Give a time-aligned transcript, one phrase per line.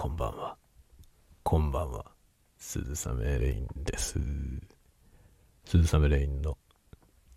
[0.00, 0.56] こんばんは。
[1.42, 2.04] こんばんは。
[2.56, 4.20] 鈴雨レインです。
[5.64, 6.56] 鈴雨レインの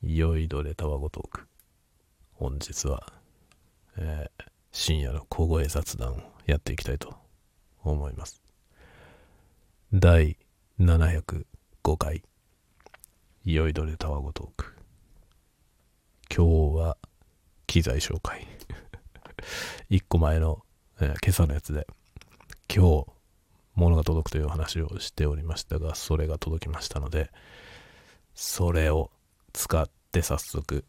[0.04, 1.47] 酔いどれたわごトーク。
[2.34, 3.12] 本日は、
[3.97, 7.16] えー深夜の小声雑談をやっていきたいと
[7.84, 8.43] 思います。
[9.91, 10.38] 第
[10.80, 11.43] 705
[11.98, 12.21] 回、
[13.43, 14.75] 酔いどれたわごトーク。
[16.30, 16.98] 今日は、
[17.66, 18.46] 機材紹介。
[19.89, 20.64] 一個前の、
[21.00, 21.88] えー今朝のやつで、
[22.74, 23.06] 今日、
[23.75, 27.29] 物が届くという話をしておりましたが、それが届きましたので、
[28.34, 29.12] それを
[29.52, 30.86] 使って早速、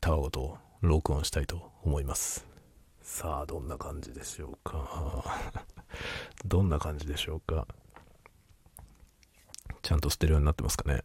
[0.00, 2.44] たわごとを録音したいと思います。
[3.02, 5.24] さあ、どんな感じでしょうか？
[6.44, 7.68] どんな感じでしょうか？
[9.82, 11.02] ちゃんと捨てるようになってますかね？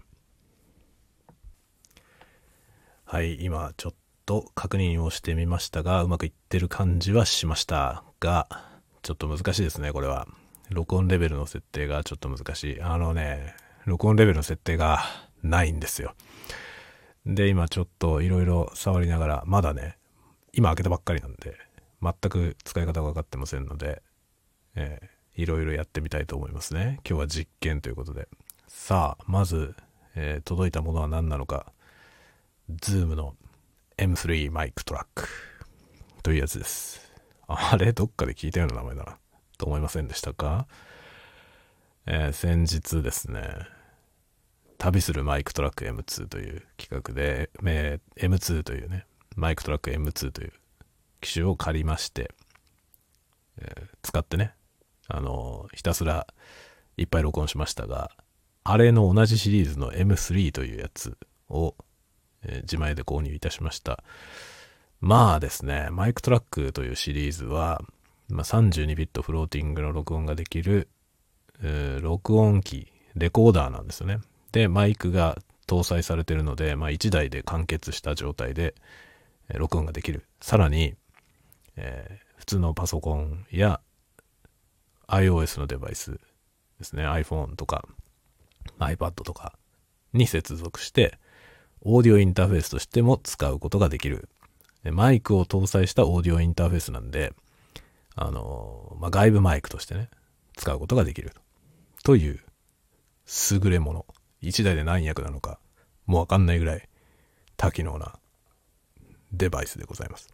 [3.05, 3.93] はい、今ちょっ
[4.25, 8.68] と確認をしてみましたが、うまくいってる感じはしましたが、
[9.01, 10.27] ちょっと難しいですね、これは。
[10.69, 12.81] 録音レベルの設定がちょっと難しい。
[12.81, 14.99] あのね、録音レベルの設定が
[15.41, 16.13] ないんですよ。
[17.25, 19.97] で、今ちょっといろいろ触りながら、まだね、
[20.53, 21.55] 今開けたばっかりなんで、
[22.01, 24.01] 全く使い方が分かってませんので、
[24.75, 26.99] えーいろいろやってみたいと思いますね。
[27.07, 28.27] 今日は実験ということで。
[28.67, 29.73] さあ、まず、
[30.13, 31.71] えー届いたものは何なのか。
[32.69, 33.35] Zoom の
[33.97, 35.29] M3 マイクトラック
[36.23, 37.08] というやつです。
[37.51, 37.93] あれ？
[37.93, 39.17] どっかで聞いたような名前だな。
[39.57, 40.67] と思いませんでしたか？
[42.05, 43.43] えー先日ですね、
[44.77, 49.05] 旅するマイクトラック M2 という企画で、えー M2 というね、
[49.35, 50.53] マイクトラック M2 という
[51.21, 52.31] 機種を借りまして、
[53.57, 54.53] えー使ってね、
[55.07, 56.27] あのひたすら
[56.97, 58.11] いっぱい録音しましたが、
[58.63, 61.17] あれの同じシリーズの M3 というやつ
[61.49, 61.75] を、
[62.43, 64.03] え自前で購入いたしました。
[65.01, 67.81] まあですね、マイクトラックというシリーズは、
[68.27, 70.89] まあ、32ビットフローティングの録音ができる、
[72.01, 74.19] 録音機、レコーダーなんですよね。
[74.51, 78.75] で、マイクが搭載されてるので、まあ、1台で完結した状態で、
[79.49, 80.25] 録音ができる。
[80.41, 80.95] さらに、
[81.75, 83.81] えー普通のパソコンや
[85.07, 86.19] iOS のデバイス
[86.79, 87.85] ですね、iPhone とか
[88.79, 89.53] iPad とか
[90.13, 91.19] に接続して、
[91.81, 94.29] オーディオインターフェースとしても使うことができる。
[94.83, 97.33] でマイクを搭載したオーディオインターフェースなんで、
[98.15, 100.09] あのまあ、外部マイクとしてね、
[100.55, 101.33] 使うことができる
[102.03, 102.39] という
[103.51, 104.05] 優れもの。
[104.41, 105.59] 一台で何役なのか、
[106.05, 106.87] もうわかんないぐらい
[107.57, 108.13] 多機能な
[109.33, 110.29] デバイスでございます。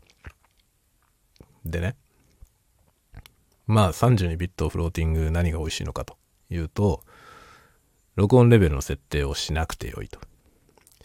[1.66, 1.96] でね、
[3.66, 6.18] まあ32ビットフローティング何が美味しいのかと
[6.52, 7.04] いうと、
[8.16, 10.20] 録音レベルの設定をしなくてよいと。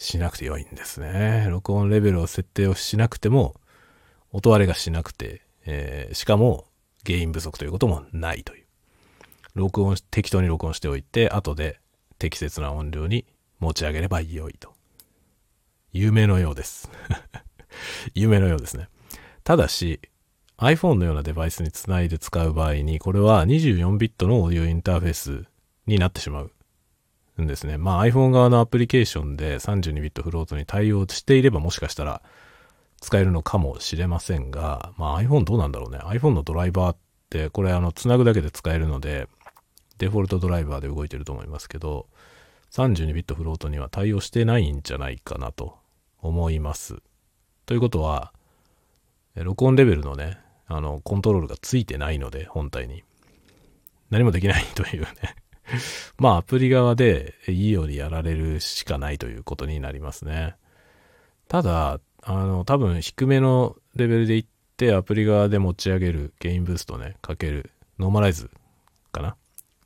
[0.01, 1.45] しなくてよいんですね。
[1.47, 3.53] 録音レベルを設定をしなくても、
[4.31, 6.65] 音割れがしなくて、えーしかも
[7.05, 8.65] 原因不足ということもないという。
[9.53, 11.79] 録音、適当に録音しておいて、後で
[12.17, 13.25] 適切な音量に
[13.59, 14.73] 持ち上げれば良いと。
[15.93, 16.89] 夢のようです。
[18.15, 18.89] 夢のようですね。
[19.43, 20.01] ただし、
[20.57, 25.45] iPhone のようなデバイスにつないで使う場合に、これは24ビットのオーディオインターフェース
[25.85, 26.51] になってしまう
[27.39, 27.77] んですね。
[27.77, 32.21] まあ iPhone 側のアプリケーションで32ビットフロートに対応していればもしかしたら
[33.01, 35.97] 使えるのかもしれませんが、まあ iPhone どうなんだろうね。
[35.99, 36.97] iPhone のドライバーっ
[37.29, 39.27] て、これあの、つなぐだけで使えるので、
[39.97, 42.07] デフォルトドライバーで動いてると思いますけど、
[42.71, 45.77] 32ビットフロートには対応してないんじゃないかなと
[46.19, 47.01] 思います。
[47.65, 48.33] ということは、
[49.35, 53.03] 録音レベルのね、あの、コントロールがついてないので、本体に。
[54.09, 55.07] 何もできないというね。
[56.17, 60.55] まあ、アプリ側でいいようにやられるしかないということになりますね。
[61.47, 64.45] ただ、あの、多分低めのレベルでいっ
[64.77, 68.49] て、アプリ側で持ち上げる、ゲインブーストね、かける、ノーマライズ
[69.11, 69.35] かな？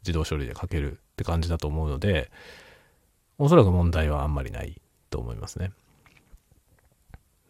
[0.01, 2.29] 自動処理でかけるって感じだと思うので、
[3.37, 4.79] おそらく問題はあんまりない
[5.09, 5.71] と思いますね。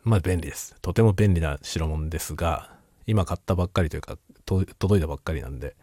[0.04, 0.76] まあ便利です。
[0.82, 2.74] とても便利な代物ですが、
[3.08, 5.76] 今買ったばっかりというか、届いたばっかりなんで、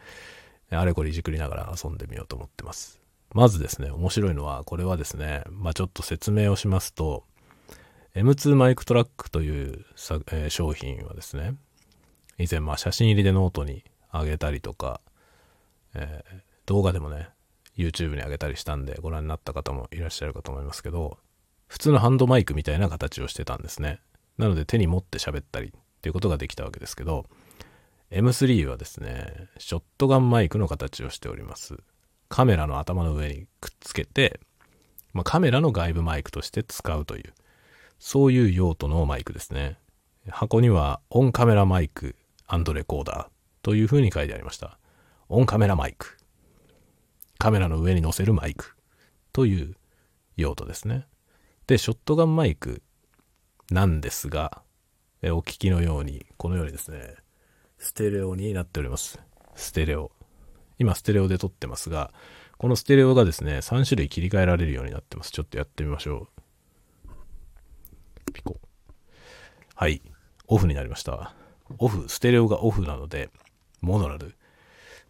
[0.76, 3.00] あれこれいじくりながら遊んでみようと思ってます。
[3.34, 7.24] まずですね、面白いのは、これはですね、まあちょっと説明をしますと、
[8.14, 9.84] M2 MicTrak という、
[10.32, 11.54] えー商品はですね、
[12.38, 15.00] 以前ま写真入りでノートに上げたりとか、
[15.94, 17.28] えー動画でもね、
[17.76, 21.18] YouTube に上げたりしたんでご覧になった方もいらっしゃるかと思いますけど、
[21.66, 24.00] 普通のハンドマイクみたいな形をしてたんですね。
[24.38, 25.70] なので手に持って喋ったりっ
[26.00, 27.26] ていうことができたわけですけど、
[28.12, 31.79] M3 はですね、ショットガンマイクの形をしております。
[32.29, 34.38] カメラの頭の上にくっつけて、
[35.14, 37.32] まあ、カメラの外部マイクとして使うという、
[37.99, 39.79] そういう用途のマイクですね。
[40.29, 42.14] 箱にはオンカメラマイク
[42.75, 43.26] レコーダー
[43.62, 44.79] というふうに書いてありました。
[45.31, 46.19] オンカメラマイク。
[47.38, 48.76] カメラの上に載せるマイク
[49.32, 49.75] という
[50.37, 51.06] 用途ですね。
[51.67, 52.82] で、ショットガンマイク
[53.70, 54.61] なんですが、
[55.23, 57.14] えお聞きのように、このようにですね、
[57.82, 59.19] ステレオになっております。
[59.56, 60.12] ステレオ。
[60.79, 62.12] 今、ステレオで撮ってますが、
[62.56, 65.32] このステレオがですね、3種類切り替えられるようになってます。
[65.32, 66.29] ちょっとやってみましょ
[67.08, 68.32] う。
[68.32, 68.61] ピコ。
[69.75, 70.00] はい。
[70.46, 71.34] オフになりました。
[71.79, 73.31] オフ、ステレオがオフなので、
[73.81, 74.37] モノラル。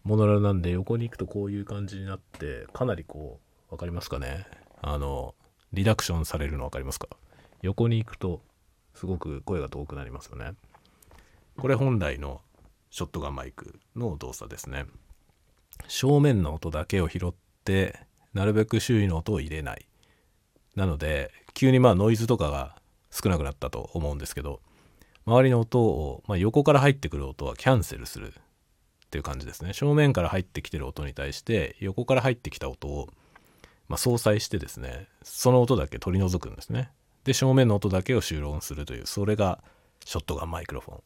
[0.03, 4.47] モノラルなんで横に行くとこういう感じになって、かなりこう、わかりますかね
[4.81, 5.35] あの、
[5.73, 7.07] リダクションされるの分かりますか
[7.61, 8.41] 横に行くと
[8.95, 10.53] すごく声が遠くなりますよね
[11.57, 12.41] これ本来の
[12.93, 14.85] ショットガンマイクの動作ですね。
[15.87, 17.33] 正面の音だけを拾っ
[17.65, 17.99] て
[18.35, 19.87] なるべく周囲の音を入れない。
[20.75, 22.75] なので急にまあノイズとかが
[23.09, 24.61] 少なくなったと思うんですけど
[25.25, 29.73] 周りの音を、まあ、横から入ってくる音はキャンセルするっていう感じですね。
[29.73, 33.09] 正面から入ってきてる音に対して横から入ってきた音を
[33.87, 36.91] まあ、相殺してですねその音だけ取り除くんですね。
[37.23, 39.63] で正面の音だけを収録するというそれが
[40.05, 41.01] ショットガンマイクロフォン。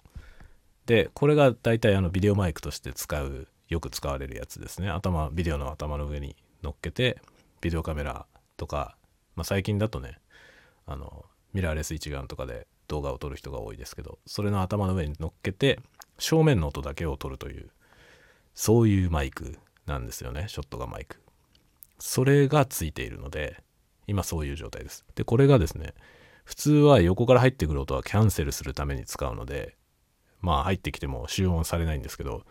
[0.88, 4.90] でこれが大体あのビデオマイクとして使うよく使われるやつですね。
[4.90, 7.22] 頭ビデオの頭の上に乗っけて
[7.62, 8.26] ビデオカメラ
[8.56, 8.98] とか、
[9.36, 10.18] まあ、最近だとね
[10.88, 15.80] あのミラーレス一眼とかで動画を撮る人が多いですけどそれの頭の上に乗っけて
[16.18, 17.70] 正面の音だけを撮るという
[18.58, 20.46] そういうマイクなんですよね。
[20.48, 21.22] ショットガンマイク。
[22.00, 23.64] それがついているので、
[24.08, 25.06] 今そういう状態です。
[25.16, 25.94] で、これがですね、
[26.44, 29.76] 普通は横から入ってくる音はキャンセルするために使うので、
[30.42, 32.44] まあ入ってきても集音されないんですけど、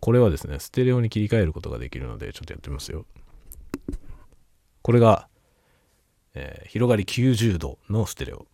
[0.00, 3.04] これはですね、ステレオに切り替えることができるので、ちょっとやってみますよ。
[4.82, 5.28] これが、
[6.34, 8.46] えー、広がり90度のステレオ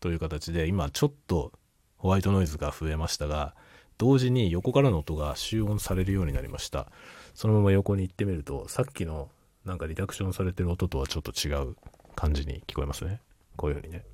[0.00, 1.52] という形で、今ちょっと
[1.98, 3.54] ホワイトノイズが増えましたが、
[3.98, 6.90] 同時に横からの音が集音されるようになりました。
[7.34, 9.28] そのまま横に行ってみると、さっきの
[9.66, 11.76] なんかリダクションされてる音とはちょっと違う
[12.16, 13.20] 感じに聞こえますね。
[13.56, 14.04] こういうふうにね。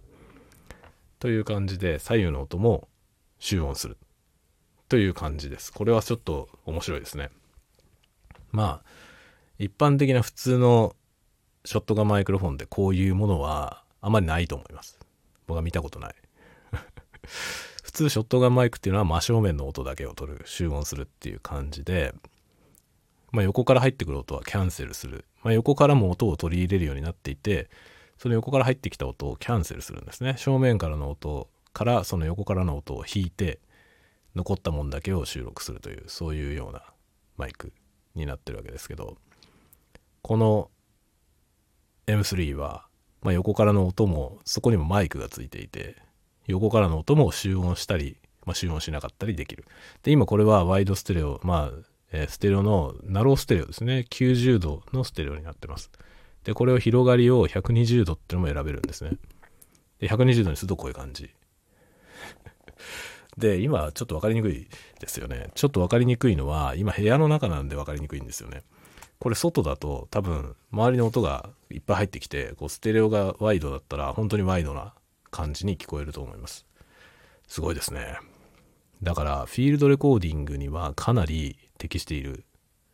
[1.20, 2.88] という感じで左右の音も
[3.38, 3.96] 集音する。
[4.88, 5.72] という感じです。
[5.72, 7.30] これはちょっと面白いですね。
[8.52, 8.88] まあ、
[9.58, 10.94] 一般的な普通の
[11.64, 14.98] ショットガンマイクロフォンでこういうものはあまりないと思います。
[15.46, 16.14] 僕は見たことない。
[17.82, 22.14] 普通ショットガンマイクっていうのは真正面の音だけを取る、集音するっていう感じで、
[23.32, 25.24] まあ、横から入ってくる音はキャンセルする。
[25.42, 27.68] まあ、横からも音を取り入れるようになっていて、
[28.18, 30.36] その横から入ってきた音をキャンセルするんですね。
[30.38, 33.60] 正面からの音からその横からの音を引いて、
[34.34, 36.82] 残ったもんだけを収録するという、そういうような
[37.36, 37.74] マイク
[38.14, 39.18] になってるわけですけど、
[40.22, 40.70] この
[42.06, 42.86] M3 は、
[43.20, 45.96] まあ、横からの音も、そこにもマイクがついていて、
[46.46, 49.66] 横からの音も集音したり、まあ、集音しなかったりできる。
[50.02, 51.78] で、今これはワイドステレオ、まあ、
[52.10, 54.06] え、ステレオの、ナローステレオですね。
[54.08, 55.90] 90度のステレオになってます。
[56.44, 59.10] で、これを広がりを120度っていうのも選べるんですね。
[59.98, 61.30] で、120度にするとこういう感じ。
[63.36, 64.68] で、今ちょっと分かりにくい
[64.98, 65.50] ですよね。
[65.54, 68.62] ちょっと分かりにくいのは、今部屋の中なんで分かりにくいんですよね。
[69.18, 74.94] これ外だと多分周りの音がいっぱい入ってきて、こうステレオがワイドだったら本当にワイドな
[75.30, 76.66] 感じに聞こえると思います。
[77.46, 78.18] すごいですね。
[79.02, 82.44] だからフィールドレコーディングにはかなり適している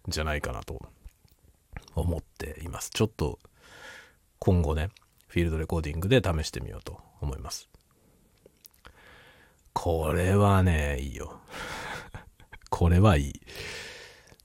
[0.08, 0.80] んじゃないかなと
[1.94, 2.90] 思っています。
[2.90, 3.38] ちょっと
[4.38, 4.90] 今後ね、
[5.28, 7.68] フィールドレコーディングで試してみようと思います。
[9.72, 11.40] これはね、いいよ。
[12.70, 13.40] これはいい。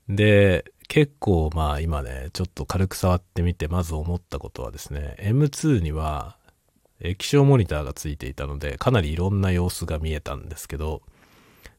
[0.10, 6.38] で、結構まあ今ね、ちょっと軽く触ってみて、まず思ったことはですね、M2 には
[7.00, 11.02] 液晶モニターがついていたので、かなりいろんな様子が見えたんですけど、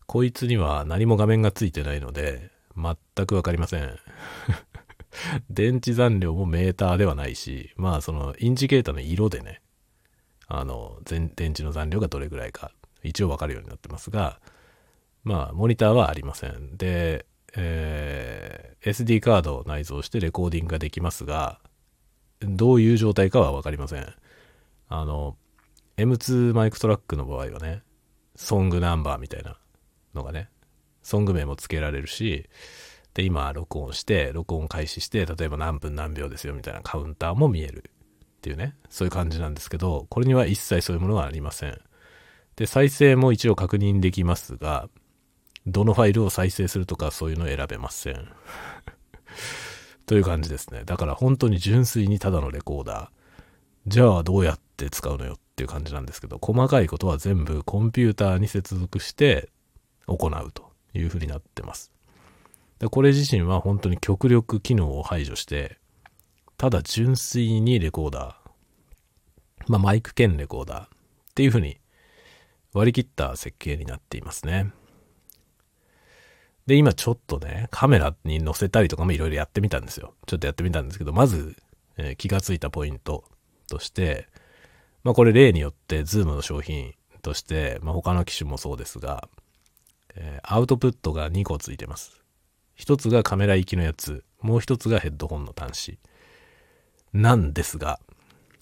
[0.07, 3.99] こいつには何も画面がついてないので、全くわかりません。
[5.50, 9.61] 電池残量もメーターではないし、まあそのインジケーターの色でね、
[10.47, 12.71] あの、電池の残量がどれぐらいか、
[13.02, 14.40] 一応わかるようになってますが、
[15.25, 16.76] まあ、モニターはありません。
[16.76, 17.26] で、
[17.57, 21.61] えー、SD カードを内蔵してレコーディングができますが、
[22.40, 24.07] どういう状態かはわかりません。
[24.88, 25.37] あの、
[25.97, 27.83] M2 マイクトラックの場合はね、
[28.37, 29.59] ソングナンバーみたいな
[30.14, 30.49] のがね、
[31.02, 32.49] ソング名も付けられるし、
[33.14, 37.90] で、今、録音して、録音開始して、例えば何分何秒ですよみたいなカウンターも見える
[38.38, 41.81] っていうね、そういう感じなんですけど、これには一切そういうものはありません。
[42.58, 44.88] で、再生も一応確認できますが、
[45.68, 48.28] どのファイルを再生するとかそういうの選べません。
[50.06, 50.82] という感じですね。
[50.84, 53.08] だから本当に純粋にただのレコーダー。
[53.86, 59.50] じゃあどうやって使うのよっていう感じなんですけど、細かいことは全部コンピューターに接続して
[60.08, 61.92] 行うというふうになってます。
[62.80, 65.78] でこれ自身は本当に極力機能を排除して、
[66.56, 70.88] ただ純粋にレコーダー、まあマイク兼レコーダーっ
[71.36, 71.78] ていう風に
[72.72, 74.72] 割り切った設計になっていますね。
[76.66, 80.14] で、今ちょっとね、カメラに載せたりとかもいろいろやってみたんですよ。
[80.26, 81.56] ちょっとやってみたんですけど、まず、
[81.96, 83.25] えー気がついたポイント
[83.68, 84.28] として、
[85.02, 89.28] まあこれ例によって ZOOMの商品として、まあ他の機種もそうですが、
[90.14, 92.22] えーアウトプットが2個ついてます。
[92.75, 95.98] 一つがカメラ行きのやつ、もう一つがヘッドホンの端子。
[97.14, 97.98] なんですが、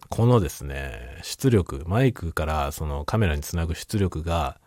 [0.08, 4.60] このですね、出力、マイクからそのカメラにつなぐ出力が、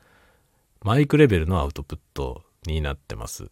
[0.82, 3.50] マイクレベルのアウトプットになってます。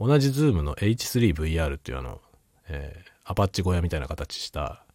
[0.00, 2.20] 同じ ZOOMの H3VR っていうあの、
[2.68, 4.86] えーアパッチ小屋みたいな形した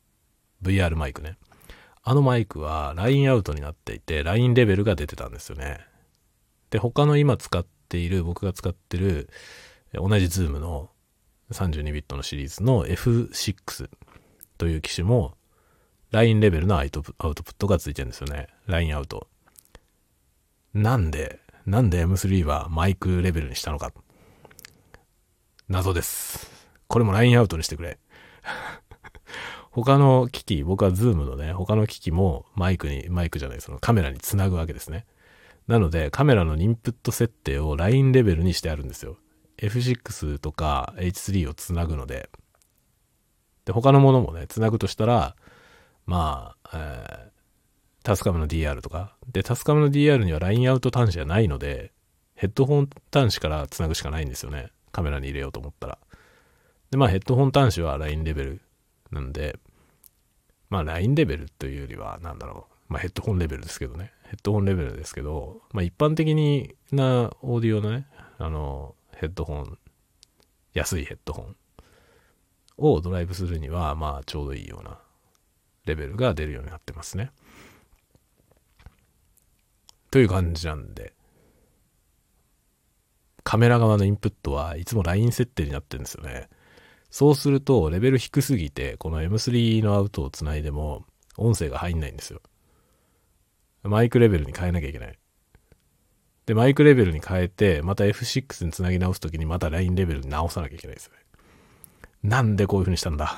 [0.64, 1.38] VR マイクね。
[2.02, 5.82] あのマイクはラインアウトになっていて、ラインレベルが出てたんですよね。
[6.72, 9.30] で、他の今使っている、僕が使ってる、
[9.94, 10.90] 同じ ZOOMの
[11.52, 13.88] 32ビットのシリーズの F6
[14.58, 15.38] という機種も、
[16.14, 18.48] ラインレベルのアウトプットがついてるんですよね。
[18.68, 19.28] ラインアウト。
[20.72, 23.92] なんで、なんで M3 はマイクレベルにしたのか。
[25.68, 26.52] 謎です。
[26.88, 27.98] これもラインアウトにしてくれ。
[29.72, 35.08] 他の機器、僕は ZOOMのね、他の機器もマイクに、マイクじゃない、そのカメラにつなぐわけですね。
[35.66, 39.18] なので、カメラのインプット設定をラインレベルにしてあるんですよ。
[39.58, 42.30] F6 とか H3 をつなぐので。
[43.66, 45.36] で、他のものもね、つなぐとしたら、
[46.06, 47.34] まあ、えー
[48.04, 49.16] タスカムの DR とか。
[49.32, 51.94] で、タスカムの DR にはラインアウト端子がないので、
[52.36, 54.72] ヘッドホン端子からつなぐしかないんですよね。
[54.92, 55.98] カメラに入れようと思ったら。
[56.92, 58.62] で、まあヘッドホン端子はラインレベル
[59.12, 59.58] なんで、
[60.70, 62.94] まあラインレベルというよりは、なんだろう。
[62.94, 64.12] まあヘッドホンレベルですけどね。
[64.26, 68.08] ヘッドホンレベルですけど、まあ一般的になオーディオのね、
[68.38, 69.78] あの、ヘッドホン、
[70.74, 71.56] 安いヘッドホン
[72.78, 75.00] をドライブするには、まあちょうどいいような
[75.86, 77.32] レベルが出るようになってますね。
[80.12, 81.14] という感じなんで、
[83.44, 86.50] カメラ側のインプットはいつもライン設定になってるんですよね。
[87.10, 91.06] そうすると、レベル低すぎて、この M3 のアウトをつないでも、
[91.38, 92.42] 音声が入んないんですよ。
[93.84, 95.20] マイクレベルに変えなきゃいけない。
[96.46, 101.20] で、マイクレベルに変えて、また F6 につなぎ直すときにまたラインレベルに直さなきゃいけないですよね。
[102.24, 103.38] なんでこういう風にしたんだ？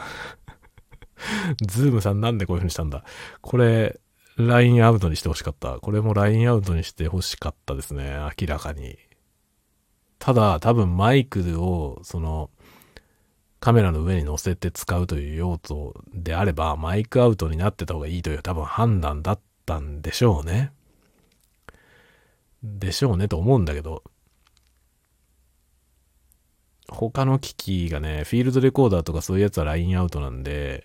[1.61, 3.03] ZOOMさんなんでこういう風にしたんだ
[3.41, 3.99] これ、
[4.37, 5.79] ラインアウトにしてほしかった。
[5.79, 8.17] これもラインアウトにしてほしかったですね。
[8.39, 8.97] 明らかに。
[10.19, 12.49] ただ、多分マイクを、その、
[13.61, 20.71] カメラの上に乗せて使うという用途であれば、マイクアウトになってた方がいいという多分判断だったんでしょうね。
[22.61, 24.03] でしょうねと思うんだけど、
[26.87, 30.83] 他の機器がね、フィールドレコーダーとかそういうやつはラインアウトなんで、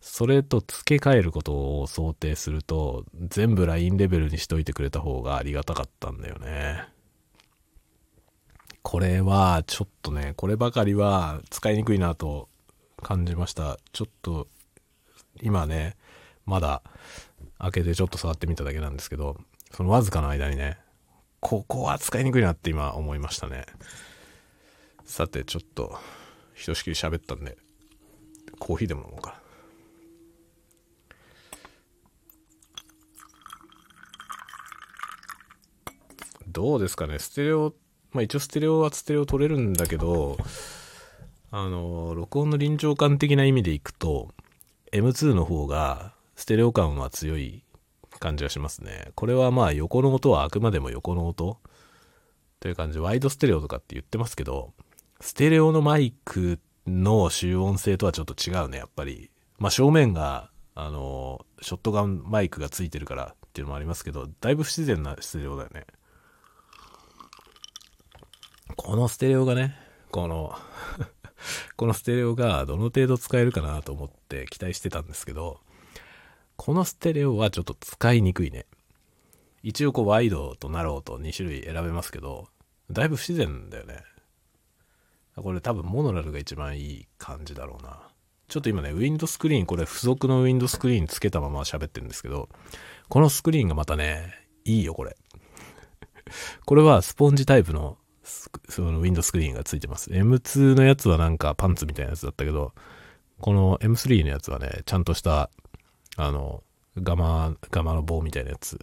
[0.00, 6.84] それと付け替えることを想定すると、全部ラインレベルにしといてくれた方がありがたかったんだよね。
[8.82, 12.48] これは、ちょっとね、こればかりは使いにくいなと
[13.02, 13.78] 感じました。
[13.92, 14.46] ちょっと、
[15.42, 15.96] 今ね、
[16.44, 16.82] まだ
[17.58, 19.36] 開けてちょっと触ってみただけなんですけど、
[19.72, 20.78] そのわずかの間にね、
[21.40, 23.66] ここは使いにくいなって今思いましたね。
[25.06, 25.96] さて、ちょっと、
[26.54, 27.56] ひとしきり喋ったんで、
[28.58, 29.40] コーヒーでも飲もうか。
[36.48, 37.72] どうですかね、ステレオ、
[38.10, 40.38] まあ一応ステレオはステレオ取れるんだけど、
[41.52, 44.34] あの、録音の臨場感的な意味でいくと、
[44.92, 47.62] M2 の方がステレオ感は強い
[48.18, 49.12] 感じがしますね。
[49.14, 51.58] これはまあ横の音はあくまでも横の音
[52.58, 54.72] という感じ、ワイドステレオとかって言ってますけど、
[55.20, 59.30] ステレオのマイクの集音性とはちょっと違うね、やっぱり。
[59.58, 65.86] まあ正面が、あの、ショットガンマイクがついてるからっていうのもありますけど、だいぶ不自然なステレオだよね。
[68.76, 69.76] このステレオがね、
[70.10, 70.54] この
[71.76, 75.60] このステレオがどの程度使えるかなと思って期待してたんですけど、
[76.56, 78.66] このステレオはちょっと使いにくいね。
[79.62, 82.48] 一応こうワイドとナローと2種類選べますけど、
[82.90, 84.02] だいぶ不自然だよね。
[85.36, 88.08] これ多分モノラルが一番いい感じだろうな。
[88.48, 92.48] ちょっと今ね、ウィンドスクリーン、これ付属のウィンドスクリーンつけたまま喋ってるんですけど、
[93.08, 94.32] このスクリーンがまたね、
[94.64, 95.16] いいよ、これ。
[96.64, 97.98] これはスポンジタイプの
[98.68, 100.10] そのウィンドスクリーンがついてます。
[100.10, 102.72] M2 のやつはなんかパンツみたいなやつだったけど、
[103.40, 105.50] この M3 のやつはね、ちゃんとした、
[106.16, 106.62] あの、
[106.96, 108.78] ガマ、ガマの棒みたいなやつ。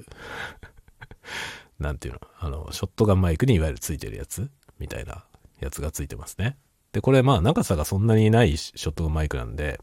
[1.80, 2.22] なんていうの？
[2.40, 5.26] あの、ショットガンマイクにいわゆるついてるやつみたいな
[5.64, 6.58] やつがついてますね。
[6.92, 9.80] で、これまあ長さがそんなにないショットマイクなんで、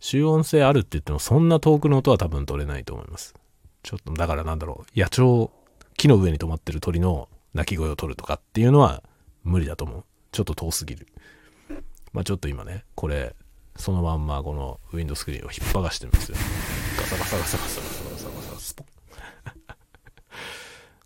[0.00, 3.34] 集音性あるって言ってもそんな遠くの音は多分取れないと思います。
[3.82, 5.50] ちょっと、だからなんだろう、野鳥、
[5.96, 9.02] 木の上に止まってる鳥の鳴き声を取るとかっていうのは
[9.44, 10.04] 無理だと思う。
[10.32, 11.06] ちょっと遠すぎる。
[12.12, 13.34] まあちょっと今ね、これ、
[13.76, 16.38] そのまんまこのウィンドスクリーンを引っ張がしてるんですよ。
[16.98, 18.86] ガサガサガサガサガサガサガサスポン。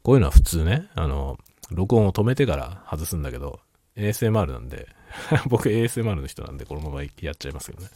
[0.03, 1.39] こういうのは普通ね、あの、
[1.71, 3.61] 録音を止めてから外すんだけど、
[4.01, 4.89] ASMR なんで
[5.49, 7.91] 僕 ASMR の人なんでこのままやっちゃいますけどね。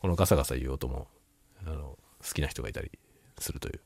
[0.00, 1.08] このガサガサ言う音も、
[1.66, 2.90] あの、好きな人がいたり
[3.38, 3.80] するという。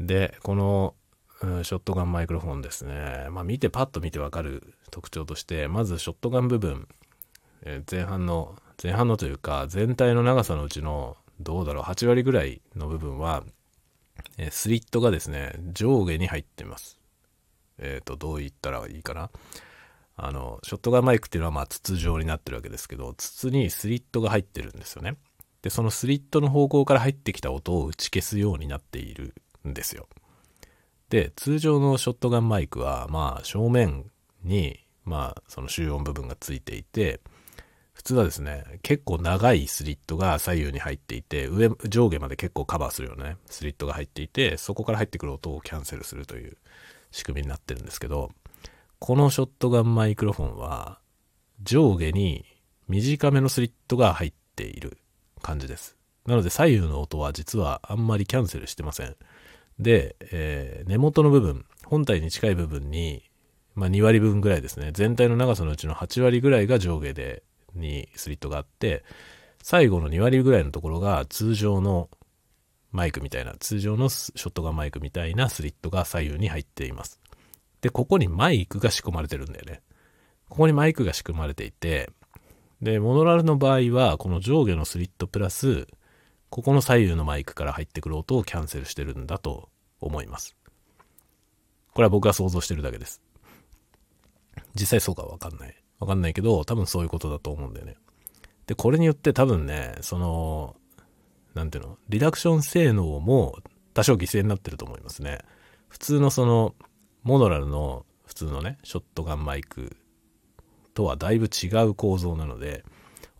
[0.00, 0.94] で、この、
[1.40, 3.28] うん、ショットガンマイクロフォンですね。
[3.30, 6.88] まあ見てパッと見てわかる特徴として、まずショットガン部分、
[7.62, 13.44] えー、前半の、前半のというか、全体の長さのうちの、どうだろう、8割ぐらいの部分は、
[14.38, 16.98] えー、スリットがですね、上下に入ってます。
[17.78, 19.30] えっ、ー、と、どう言ったらいいかな。
[20.16, 25.16] あの、ショットガンマイクっていうのはまあ筒状になってるわけですけど、筒にスリットが入ってるんですよね。
[25.62, 29.34] で、そのスリットの方向から入ってきた音を打ち消すようになっている
[29.68, 30.08] んですよ。
[31.10, 34.10] で、通常のショットガンマイクは、まあ正面
[34.42, 37.20] に、まあその集音部分がついていて、
[37.92, 46.56] 普通はですね、結構長いスリットが左右に入っていて、上、上下まで結構カバーするよね、スリットが入っていて、そこから入ってくる音をキャンセルするという
[47.10, 48.30] 仕組みになってるんですけど、
[48.98, 50.98] このショットガンマイクロフォンは
[51.62, 52.44] 上下に
[52.88, 54.98] 短めのスリットが入っている
[55.42, 55.96] 感じです。
[56.26, 59.16] なので左右の音は実はあんまりキャンセルしてません。
[59.78, 63.22] で、えー、根元の部分、本体に近い部分に、
[63.74, 64.90] まあ、2割分ぐらいですね。
[64.92, 67.42] 全体の長さのうちの8割ぐらいが上下で
[67.74, 69.04] にスリットがあって、
[69.62, 72.08] 最後の2割ぐらいのところが通常の
[72.92, 77.20] マイクみたいな、通常のショットガンマイクみたいなスリットが左右に入っています。
[77.80, 79.82] で、ここにマイクが仕込まれてるんだよね。
[80.48, 82.10] ここにマイクが仕組まれていて、
[82.80, 85.86] で、モノラルの場合は、この上下のスリットプラス、
[86.50, 90.56] ここの左右のマイクから入ってくる音をキャンセルしてるんだと思います。
[91.92, 93.22] これは僕が想像してるだけです。
[94.74, 95.74] 実際そうかわかんない。
[95.98, 97.96] わかんないけど、多分そういうことだと思うんだよね。
[98.66, 100.76] で、これによって多分ね、その、
[101.54, 103.58] なんていうの、リダクション性能も
[103.94, 105.38] 多少犠牲になってると思いますね。
[105.88, 106.74] 普通のその、
[107.26, 109.96] モノラルの普通のね、ショットガンマイク
[110.94, 112.84] とはだいぶ違う構造なので、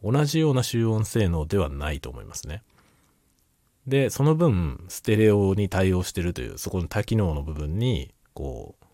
[0.02, 2.64] 同じような集音性能ではないと思いますね。
[3.86, 8.86] で、その分、ステレオに対応してるという、そこの多機能の部分に、こう、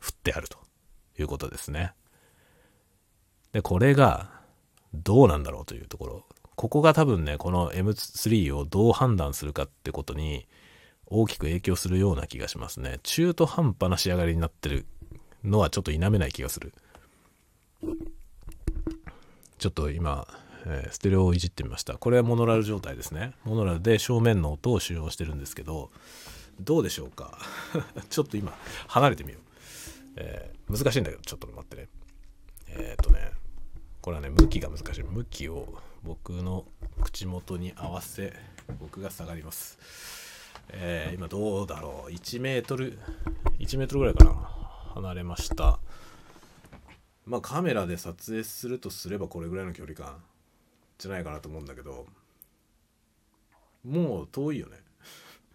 [0.00, 0.58] 振ってあると
[1.18, 1.94] いうことですね。
[3.52, 4.30] で、これが、
[4.92, 6.26] どうなんだろうというところ。
[6.56, 10.46] ここが多分ね、この M3 をどう判断するかってことに、
[11.06, 12.98] 大きく影響するような気がしますね。
[13.02, 14.86] 中途半端な仕上がりになってる
[15.44, 16.72] のはちょっと否めない気がする。
[19.58, 20.26] ちょっと今、
[20.66, 21.94] えー、ステレオをいじってみました。
[21.94, 23.32] これはモノラル状態ですね。
[23.44, 25.90] モノラルで正面の音を使用してるんですけど、
[26.60, 27.38] どうでしょうか？
[28.10, 28.52] ちょっと今、
[28.88, 29.42] 離れてみよう。
[30.16, 31.88] えー、難しいんだけど、ちょっと待ってね。
[32.68, 33.32] えー、っとね、
[34.00, 35.04] これはね、向きが難しい。
[35.04, 36.64] 向きを僕の
[37.02, 38.32] 口元に合わせ、
[38.80, 39.78] 僕が下がります。
[40.68, 42.10] えー、今どうだろう。
[42.10, 42.98] 1メートル
[43.58, 44.32] 1メートルぐらいかな。
[44.94, 45.78] 離れました。
[47.24, 50.22] まあカメラで撮影するとすればこれぐらいの距離感
[50.98, 52.06] じゃないかなと思うんだけど
[53.84, 54.78] もう遠いよね。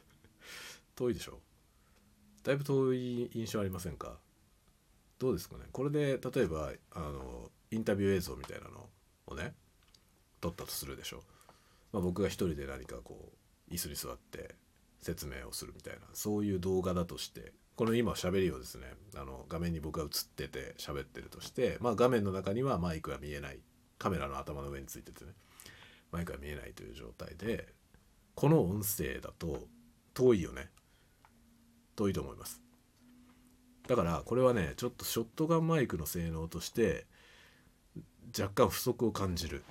[0.96, 1.40] 遠いでしょ。
[2.44, 4.18] だいぶ遠い印象ありませんか？
[5.20, 5.66] どうですかね。
[5.72, 8.90] これで例えばあのインタビュー映像みたいなの
[9.28, 9.54] をね
[10.42, 11.24] 撮ったとするでしょ、
[11.92, 13.32] まあ、僕が一人で何かこ
[13.70, 14.56] う椅子に座って
[15.02, 18.86] 説明をするみたいなそういう動画だとしてこの今喋りをですね
[19.16, 23.60] あの画面に僕が映ってて喋ってるとして、まあ、画面の中にはマイクが見えない
[23.98, 25.32] カメラの頭の上についててね
[26.12, 27.68] マイクが見えないという状態で
[28.36, 29.60] この音声だと
[30.14, 30.70] 遠いよね
[31.96, 32.62] 遠いと思います。
[33.88, 37.06] だからこれはねちょっとショットガンマイクの性能として
[38.40, 39.64] 若干不足を感じる。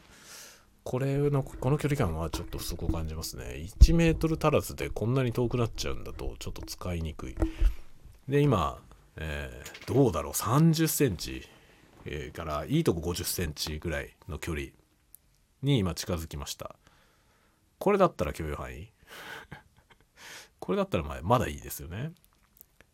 [0.91, 3.65] これの、この距離感はちょっと不足を感じますね。
[3.81, 7.37] 1メートル足らずでこんなに遠くなっちゃうんだと、ちょっと使いにくい。
[8.29, 8.77] で、今、
[9.15, 11.47] えー、どうだろう、30センチ、
[12.07, 14.71] えー、から、いいとこ50センチぐらいの距離
[15.63, 16.75] に今近づきました。
[17.79, 18.89] これだったら許容範囲？
[20.59, 22.11] これだったらままだいいですよね。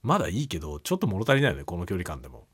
[0.02, 2.46] まだいいけど、ちょっと物足りないよね、この距離感でも。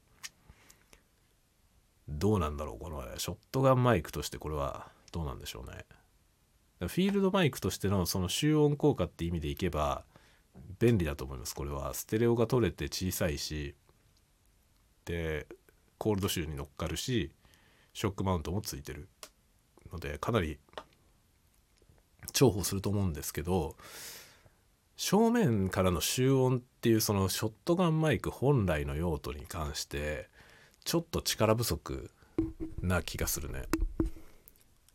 [2.08, 5.84] どうなんだろう、このショットガンマイクとしてこれはどうなんでしょうね。
[6.80, 10.04] フィールドマイクとしてのその集音効果って意味でいけば
[10.80, 11.54] 便利だと思います。
[11.54, 13.76] これはステレオが取れて小さいし、
[15.04, 15.46] で、
[16.02, 17.30] コールドシューに乗っかるし
[17.94, 19.08] ショックマウントもついてる
[19.92, 20.58] のでかなり
[22.32, 23.76] 重宝すると思うんですけど
[24.96, 30.28] 正面からの集音っていうそのショットガンマイク本来の用途に関して
[30.84, 32.10] ちょっと力不足
[32.80, 33.66] な気がするね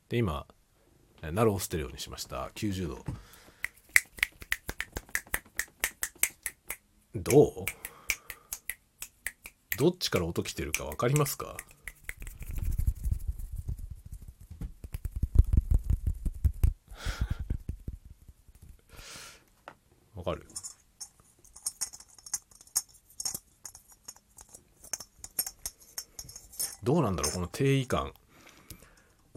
[0.10, 0.46] で今
[1.22, 2.50] ナローステレオにしました。
[2.56, 3.04] 90度。
[7.16, 7.66] どう？
[9.78, 11.58] どっちから音来てるか分かりますか？
[20.16, 20.46] わかる？
[26.84, 27.34] どうなんだろう？
[27.34, 28.14] この定位感。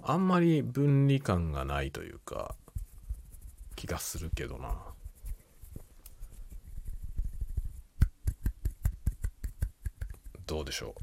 [0.03, 2.55] あんまり分離感がないというか
[3.77, 4.75] 気がするけどな。
[10.47, 11.03] どうでしょう？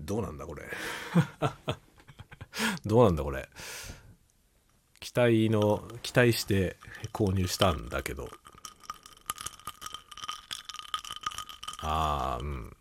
[0.00, 0.62] どうなんだこれ？
[2.86, 3.48] どうなんだこれ？
[5.00, 6.76] 期待の期待して
[7.12, 8.28] 購入したんだけど。
[11.80, 12.75] ああうん。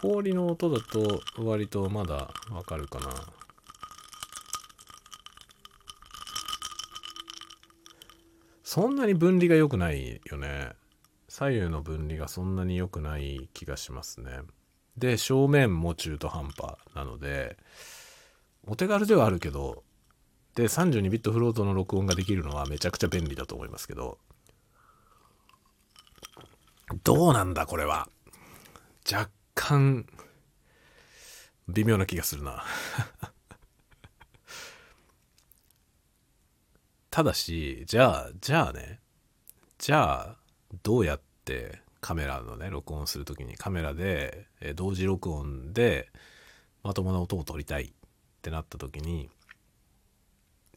[0.00, 3.10] 氷の音だと割とまだわかるかな。
[8.62, 10.70] そんなに分離が良くないよね。
[11.28, 14.40] 左右の分離がそんなに良くない気がしますね。
[14.96, 17.56] で正面も中途半端なので
[18.66, 19.82] お手軽ではあるけど
[20.54, 24.18] で32ビットフロートの録音ができるのはめちゃくちゃ便利だと思いますけど。
[27.04, 28.08] どうなんだこれは。
[29.10, 30.06] 若干
[31.68, 32.64] 微妙な気がするな。
[37.10, 39.00] ただしじゃあじゃあね。
[39.78, 40.36] じゃあ
[40.82, 46.10] どうやってカメラのね録音する時にカメラで、え同時録音で
[46.82, 47.92] まともな音を取りたいっ
[48.42, 49.30] てなった時に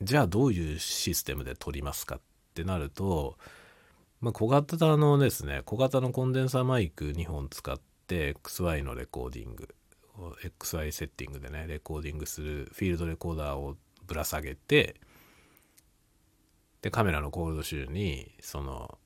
[0.02, 2.22] じゃあどういうシステムで撮りますかっ
[2.54, 3.38] てなると、
[4.20, 9.70] まあ、小型のですね小型のコンデンサーマイク2本使って XY のレコーディング
[10.44, 14.96] XY セッティングでねレコーディングするフィールドレコーダーをぶら下げて
[16.82, 18.98] でカメラのコールドシューにその、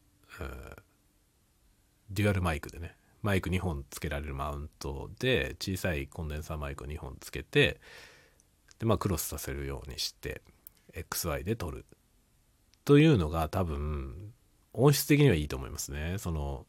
[2.10, 7.80] デュアルマイクでねマイク2本つけられるマウントで小さいコンデンサーマイク2本つけて
[8.80, 10.42] でまあクロスさせるようにして
[10.94, 11.86] XY で撮る。
[12.86, 14.34] というのが多分
[14.74, 16.16] 音質的にはいいと思いますね。
[16.20, 16.66] その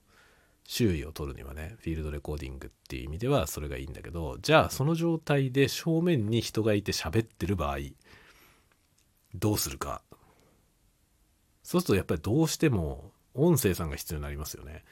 [0.70, 7.78] 周囲を撮るにはねフィールドレコーディングっていう意味ではそれがいいんだけどじゃあその状態で正面に人がいて喋ってる場合
[9.34, 10.02] どうするか。
[11.62, 14.84] そうするとやっぱりどうしても音声さんが必要になりますよね。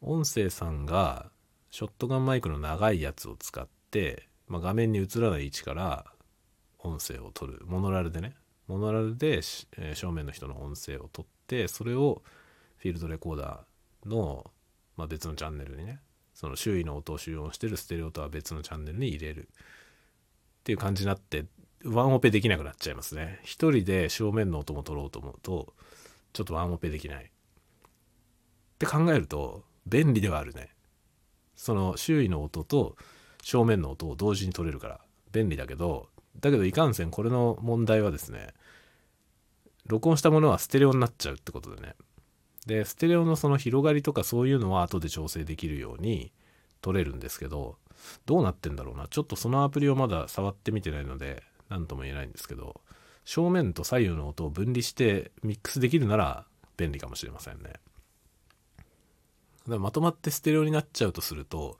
[0.00, 1.30] 音声さんが
[1.70, 6.06] ショットガンマイクの長いやつを使って、まあ、画面に映らない位置から
[6.78, 7.62] 音声を取る。
[7.66, 8.34] モノラルでね。
[8.66, 9.40] モノラルで、
[9.78, 12.22] え、正面の人の音声を取ってそれを
[12.78, 14.50] フィールドレコーダーの、
[14.96, 16.00] まあ、別のチャンネルにね
[16.34, 19.48] その周囲の音を集音してるステレオとは別のチャンネルに入れる。
[20.60, 21.46] っていう感じになって
[21.84, 23.40] ワンオペできなくなっちゃいますね。
[23.42, 25.74] 一人で正面の音も取ろうと思うと
[26.32, 27.24] ちょっとワンオペできない。
[27.24, 27.28] っ
[28.78, 30.70] て考えると便利ではあるね。
[31.56, 32.96] その周囲の音と
[33.42, 35.00] 正面の音を同時に取れるから
[35.32, 36.08] 便利だけど
[36.40, 38.54] だけどいかんせんこれの問題はですね
[39.86, 41.94] 録音したものはステレオになっちゃうってことでね。
[42.66, 46.32] でステレオのその広がりとかそういうのは後で調整できるように
[46.80, 47.76] 取れるんですけど
[48.26, 49.06] どうなってんだろうな。
[49.08, 52.80] ちょっとそのアプリをまだ触ってみてないので何とも言えないんですけど
[53.24, 56.44] 正面と左右の音を分離してミックスできるなら
[56.76, 57.74] 便利かもしれませんね。
[59.66, 61.78] まとまってステレオになっちゃうとすると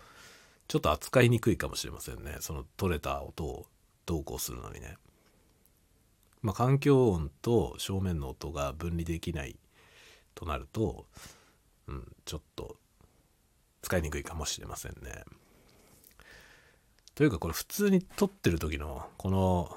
[0.69, 2.37] ちょっと扱いにくいかもしれませんね。
[2.41, 3.67] その取れた音を
[4.07, 4.97] どうこうするのにね。
[6.43, 9.57] まあ環境音と正面の音が分離できない
[10.35, 11.07] となると、
[11.89, 12.77] うん、ちょっと
[13.83, 15.25] 使いにくいかもしれませんね。
[17.15, 19.77] というかこれ普通に撮ってる時のこの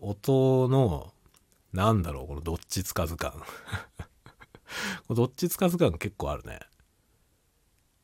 [0.00, 1.12] 音の
[1.72, 3.32] なんだろうこのどっちつかず感。
[5.10, 6.60] どっちつかず感結構あるね。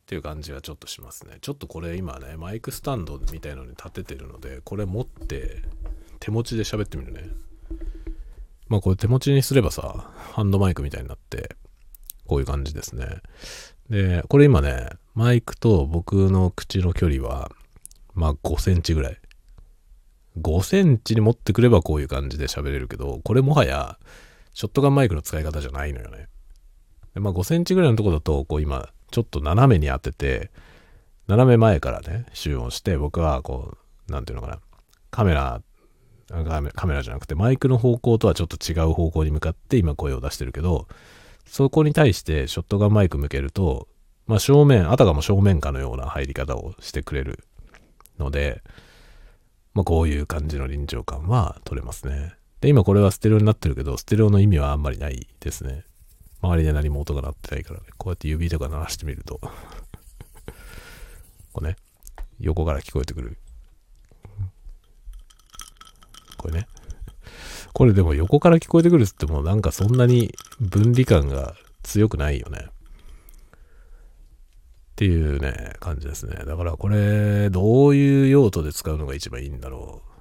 [0.04, 1.38] っていう感じはちょっとしますね。
[1.40, 5.62] ちょっとこれ今ねマイクスタンドみたいのに立ててるのでこれ持って
[6.20, 7.30] 手持ちで喋ってみるね。
[8.68, 11.56] まあこれ手持ちにすればさハンドマイクみたいになって
[12.26, 13.20] こういう感じですね。
[13.90, 17.50] でこれ今ねマイクと僕の口の距離は
[18.14, 19.18] まあ5センチぐらい。
[20.40, 23.98] 5センチに持ってくればこういう感じで喋れるけどこれもはや
[24.52, 26.26] ショットガンマイクの使い方じゃないのよね。
[27.14, 30.50] でまあ5センチぐらいのとこだとこう今ちょっと斜めに当てて
[31.26, 34.60] 斜め前からね、集音して、僕はこう、なんていうのかな、
[35.10, 35.62] カメラ、
[36.74, 40.86] カメラじゃなくてマイクの方向とはちょっと違う方向に向かって今声を出してるけど、
[41.46, 43.88] そこに対してショットガンマイク向けると、
[44.26, 47.44] まあ正面、あたかも正面かのような入り方をしてくれる
[48.18, 48.62] ので、
[49.74, 52.34] まあこういう感じの臨場感は取れますね。
[52.60, 55.84] で、今これはステレオになってるけど、ステレオの意味はあんまりないですね。
[56.40, 57.86] 周りで何も音が鳴ってないからね。
[57.98, 59.40] こうやって指とか鳴らしてみると
[61.52, 61.76] こうね、
[62.38, 63.38] 横から聞こえてくる。
[66.36, 66.68] これね。
[67.74, 72.68] これでも横から聞こえてくるっつってもなんかそんなに分離感が強くないよね。
[72.68, 72.70] っ
[74.96, 76.36] ていうね、感じですね。
[76.46, 80.14] だからこれ、どういう用途で使うのが一番いいんだろう。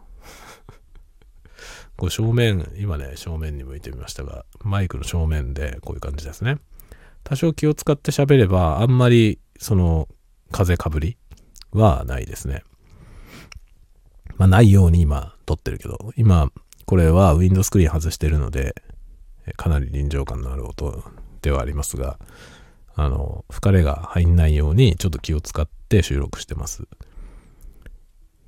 [1.96, 6.58] こう正面、今ね、正面に向いてみましたが、マイクの正面でこういう感じですね。
[7.24, 10.08] 多少気を使って喋れば、あんまり、その、
[10.52, 11.18] 風かぶり
[11.72, 12.64] はないですね。
[14.38, 16.52] まあ、ないように今、撮ってるけど、今、
[16.86, 18.76] これはウィンドスクリーン外してるので、
[19.58, 21.04] かなり臨場感のある音
[21.42, 22.20] ではありますが、
[22.96, 26.84] あの、吹かれが入んないようにちょっと気を使って収録してます。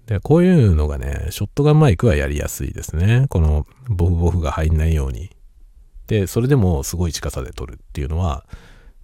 [0.06, 3.26] で、こういうのがね、ショットガンマイクはやりやすいですね。
[3.30, 5.32] このボフボフが入んないように。
[6.08, 8.46] で、それでもすごい近さで撮るっていうのは、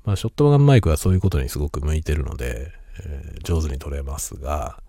[0.06, 2.72] まあ、ショットガンマイクはそういうことにすごく向いてるので、
[3.04, 4.82] えー、上手に撮れますが、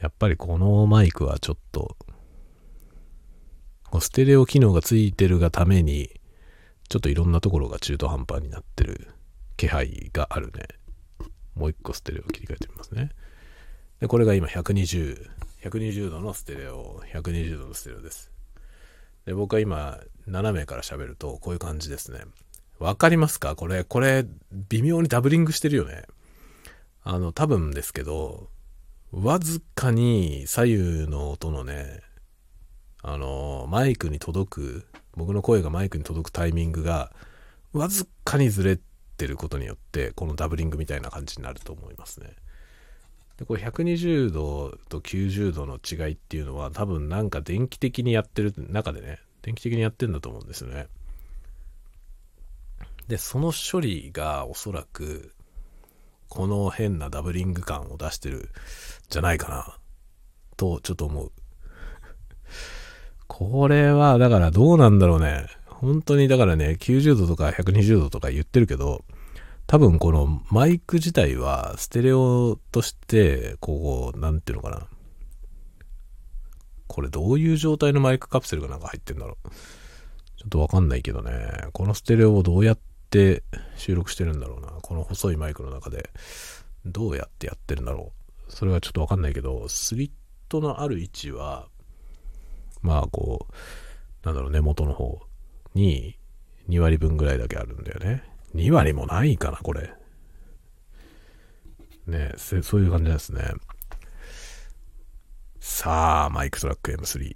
[0.00, 1.96] やっぱりこのマイクはちょっと、
[4.00, 6.20] ステレオ機能がついてるがために、
[6.88, 9.08] ちょっといろんなところが中途半端になってる
[9.56, 10.66] 気配があるね。
[11.54, 13.10] もう一個ステレオ切り替えてみますね。
[14.00, 15.28] で、これが今120、
[15.62, 18.30] 120度のステレオ、120度のステレオです。
[19.26, 22.20] で、僕は今、斜めから喋ると、こういう感じですね。
[22.78, 23.54] わかりますか？
[23.54, 24.26] これ、これ、
[24.68, 26.02] 微妙にダブリングしてるよね。
[27.04, 28.48] あの、多分ですけど、
[29.12, 32.00] わずかに左右の音のね、
[33.02, 34.86] あの、マイクに届く、
[35.16, 37.12] 僕の声がマイクに届くタイミングが、
[37.72, 38.78] わずかにずれ
[39.16, 42.34] てることによって、このダブリングみたいな感じになると思いますね。
[43.38, 50.86] でこれ120度と90度の違いっていうのは多分なんか電気的にやってる中でね、電気的にやってんだと思うんですよね。
[53.08, 55.34] で、その処理がおそらく
[56.28, 58.50] この変なダブリング感を出してる
[59.08, 59.76] じゃないかな
[60.56, 61.32] とちょっと思う。
[63.34, 65.46] これはだからどうなんだろうね。
[65.66, 69.06] 本当にだからね、90度とか120度とか言ってるけど、
[69.66, 74.86] 多分このマイク自体はステレオとして、こう、なんていうのかな。
[76.88, 79.48] これどういう状態のマイクカプセルがなんか入ってんだろう。
[79.48, 81.32] ちょっとわかんないけどね。
[81.72, 83.44] このステレオをどうやって
[83.78, 84.68] 収録してるんだろうな。
[84.82, 86.10] この細いマイクの中で。
[86.84, 88.12] どうやってやってるんだろ
[88.48, 88.52] う。
[88.52, 90.10] それはちょっとわかんないけど、スリッ
[90.50, 91.66] トのある位置は、
[92.82, 95.20] まあこう、なんだろう、根元の方
[95.74, 96.18] に
[96.68, 98.22] 2割分ぐらいだけあるんだよね。
[98.54, 99.92] 2割もないかな、これ。
[102.06, 103.52] ねそういう感じですね。
[105.60, 107.30] さあ、マイクトラック M3。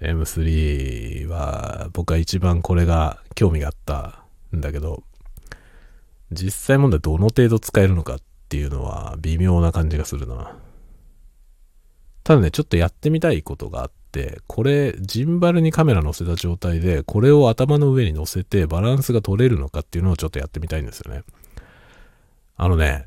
[0.00, 4.24] M3 は、僕は一番これが興味があった
[4.54, 5.02] んだけど、
[6.30, 10.56] 実際問題どの程度使えるのかっていうのは微妙な感じがするな。
[12.24, 21.22] ただね、ちょっとやってみたいことがあって、これ、ジンバルにカメラ乗せた状態で、これを頭の上に乗せてバランスが取れるのかっていうのをちょっとやってみたいんですよね。
[22.56, 23.06] あのね、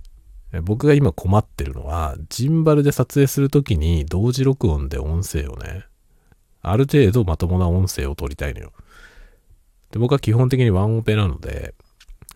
[0.64, 5.86] 僕が今困ってるのは、ジンバルで撮影するときに同時録音で音声をね、
[6.62, 8.74] ある程度まともな音声を取りたいのよ。
[9.92, 11.74] で僕は基本的にワンオペなので、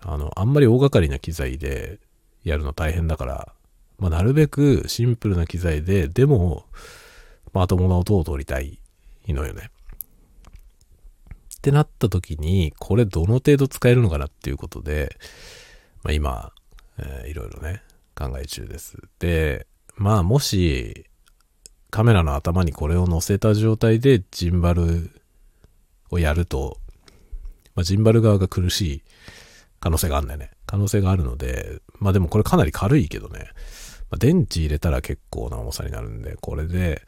[0.02, 2.00] あの、あんまり大掛かりな機材で
[2.44, 3.54] やるの大変だから、
[4.00, 6.66] まあ、なるべくシンプルな機材で、でも、
[7.54, 8.80] まともな音を取りたい
[9.28, 9.72] のよね。
[11.58, 15.18] ってなった時に、これどの程度使えるのかなっていうことで、
[16.04, 16.54] まあ、今、
[16.98, 17.84] えー、いろいろね、
[18.16, 18.98] 考え中です。
[19.20, 21.06] で、まあもし、
[21.90, 25.12] カメラの頭にこれを載せた状態でジンバル
[26.12, 26.78] をやると、
[27.76, 29.04] まあ、ジンバル側が苦しい
[29.80, 30.52] 可能性があるんだよね。
[30.66, 33.50] 可能性があるので、まあでもこれかなり軽いけどね。
[34.10, 37.02] まあ、電池入れたら結構な重さになるんで、これで、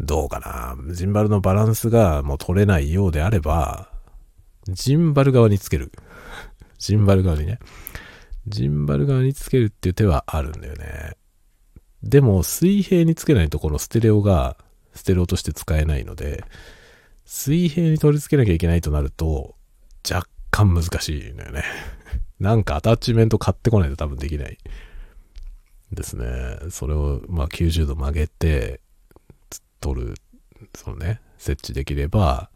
[0.00, 0.76] どうかな。
[0.92, 3.88] ジンバルのバランスがもう取れないようであれば、
[4.68, 5.92] ジンバル側につける。
[6.78, 7.58] ジンバル側にね。
[8.48, 11.16] ジンバル側につけるっていう手はあるんだよね。
[12.02, 14.56] でも、水平につけないとこのステレオが、
[14.94, 16.44] ステレオとして使えないので、
[17.24, 19.54] 水平に取り付けなきゃいけないとなると、
[20.08, 21.64] 若干難しいのよね。
[22.38, 24.58] なんかアタッチメント買ってこないと多分できない
[25.94, 26.58] ですね。
[26.70, 28.80] それをまあ90度曲げて
[29.80, 30.14] 撮る、
[30.74, 32.50] そのね、設置できれば、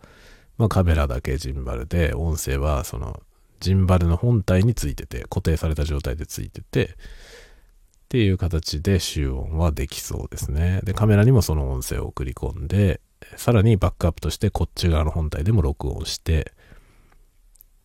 [0.57, 3.23] まあカメラだけジンバルで、音声はその
[3.61, 6.91] ジンバルの本体についてて、固定された状態でついてて、っ
[8.09, 10.81] ていう形で集音はできそうですね。
[10.85, 13.01] で、カメラにもその音声を送り込んで、
[13.37, 16.53] さらにバックアップとしてこっち側の本体でも録音して、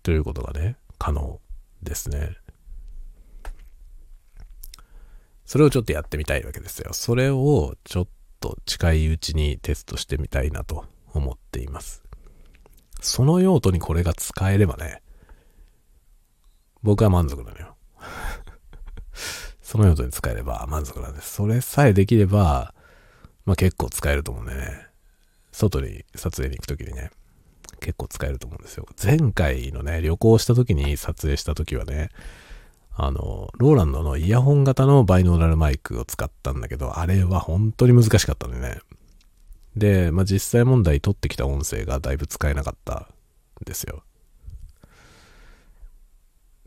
[0.04, 1.39] ということがね、可能
[1.82, 2.38] ですね。
[5.54, 6.94] それをちょっとやってみたいわけですよ。
[6.94, 8.08] それをちょっ
[8.39, 12.02] と近いうちにテストしてみたいなと思っています。
[13.02, 15.04] その用途にこれが使えればね、
[16.82, 17.76] 僕は満足なのよ。
[19.62, 21.36] その用途に使えれば満足なんです。
[21.36, 22.74] それさえできれば、
[23.46, 24.88] まあ結構使えると思うんでね。
[25.52, 27.12] 外に撮影に行くときにね、
[27.80, 28.88] 結構使えると思うんですよ。
[29.00, 32.10] 前回のね、旅行した時に撮影した時はね、
[32.95, 38.79] あの、ローランドのイヤホン型のバイノーラルマイクを使ったんだけど、あれは本当に難しかったんでね。
[39.75, 44.03] で、まあ、実際問題撮ってきた音声がだいぶ使えなかったんですよ。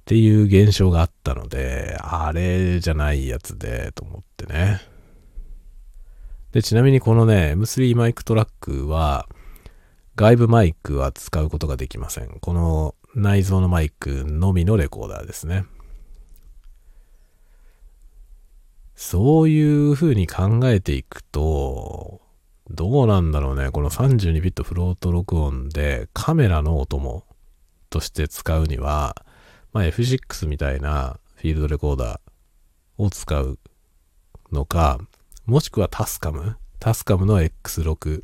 [0.00, 4.80] っていう現象があったので、あれじゃないやつで、と思ってね。
[6.52, 9.28] で、ちなみにこのね、M3 マイクトラックは、
[10.16, 12.38] 外部マイクは使うことができません。
[12.40, 15.64] この内蔵のマイクのみのレコーダーですね。
[18.96, 22.22] そういう風に考えていくと、
[22.70, 23.70] どうなんだろうね。
[23.70, 27.24] この32ビットフロート録音でカメラの音も
[27.90, 29.14] として使うには、
[29.72, 32.20] まあ、F6 みたいなフィールドレコーダー
[32.96, 33.59] を使う
[34.50, 34.98] のか、
[35.44, 36.56] もしくはタスカム？
[36.80, 38.22] タスカムの X6、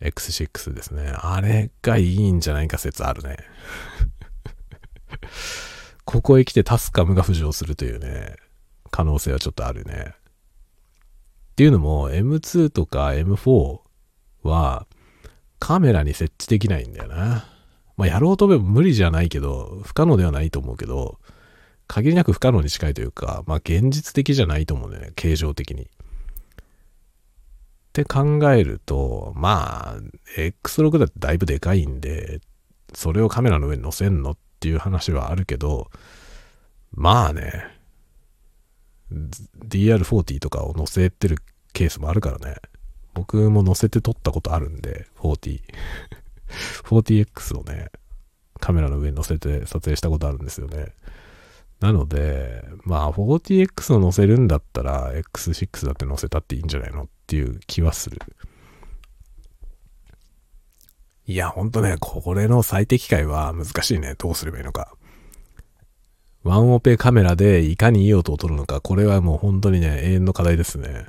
[0.00, 1.12] X6 ですね。
[1.14, 3.36] あれがいいんじゃないか説あるね。
[6.06, 8.36] ここへ来てタスカムが浮上するというね、
[8.90, 10.12] 可能性はちょっとあるね。
[10.12, 13.80] っていうのも M2 とか M4
[14.42, 14.86] は
[15.58, 17.46] カメラに設置できないんだよな。
[17.96, 21.18] まあやろうと思えば無理じゃないけど、不可能ではないと思うけど、
[21.86, 25.82] 限りなく不可能に近いというか、まあ現実的じゃないと思うんだよね、形状的に。
[25.84, 25.88] っ
[27.96, 30.00] て考えると、まあ、
[30.36, 32.40] X6 だってだいぶでかいんで、
[32.92, 35.90] それをカメラの上に載せんのっていう話はあるけど、
[36.92, 37.64] まあね、
[39.12, 41.38] DR40 とかを載せてる
[41.72, 42.56] ケースもあるからね。
[43.14, 45.60] 僕も載せて撮ったことあるんで、40。
[46.84, 47.90] 40X をね、
[48.60, 50.92] カメラの上に載せて撮影したことあるんですよね。
[51.80, 58.18] なので、まあ 40X を載せるんだったら X6 だって載せたっていいんじゃないのっていう気はする。
[61.26, 64.14] いや、ほんとね、これの最適解は難しいね。
[64.16, 64.94] どうすればいいのか。
[66.46, 71.06] ワンオペカメラでいかにいい音を撮るのか、これはもう本当にね、永遠の課題ですね。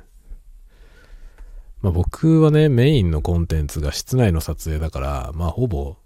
[1.80, 5.96] まあ僕はね、メインのコンテンツが室内の撮影だから、まあほぼ、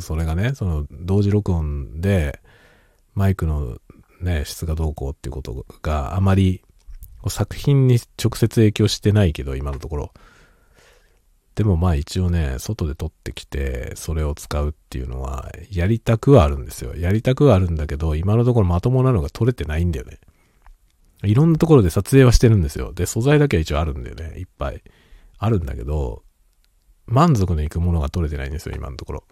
[0.00, 2.40] それがね、その同時録音で、
[3.14, 3.78] マイクの
[4.20, 6.62] ね、質がどうこうっていうことがあまり
[7.28, 10.12] 作品に直接影響してないけど、今のところ。
[11.56, 16.94] でもまあ一応ね、外で撮ってきて、それを使うっていうのは、やりたくはあるんですよ。
[16.94, 20.18] やりたくはあるんだけど、今のところまともなのが撮れてないんだよね。
[21.24, 22.92] いろんなところで撮影はしてるんですよ。
[22.92, 24.38] で、素材だけは一応あるんだよね。
[24.38, 24.82] いっぱい。
[25.38, 26.22] あるんだけど、
[27.06, 29.24] 満足のいくものが撮れてないんですよ、今のところ。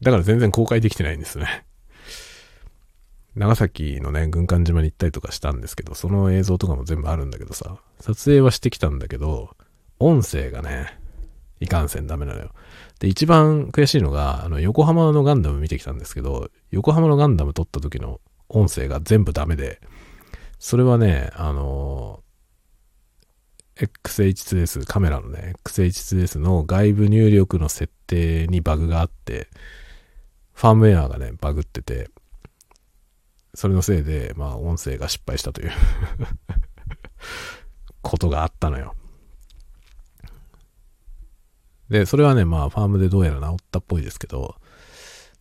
[0.00, 1.66] だから全然公開できてないんですね。
[3.34, 9.54] 長崎のね、軍艦島に行ったりとかしたんですけど、その映像とかも全部あるんだけどさ、撮影はしてきたんだけど、
[9.98, 10.98] 音声がね、
[11.60, 12.50] いかんせんダメなのよ。
[12.98, 19.80] で、一番悔しいのが、あの、横浜のガンダム見てきたんですけど、横浜のガンダム撮った時の音声が全部ダメで、
[20.58, 22.22] それはね、あの
[23.76, 29.48] XH2S、カメラのね、XH2S の外部入力の設定にバグがあって、
[30.52, 32.10] ファームウェアがね、バグってて、
[33.54, 35.72] それのせいで、まあ、音声が失敗したという
[38.02, 38.94] ことがあったのよ。
[41.90, 44.54] で、それはね、まあ、ファームでどうやら治ったっぽいですけど、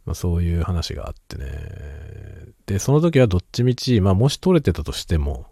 [0.05, 1.45] まあ、そういう話があってね。
[2.65, 5.45] で、その時はどっちみち、まあ、もし取れてたとしても、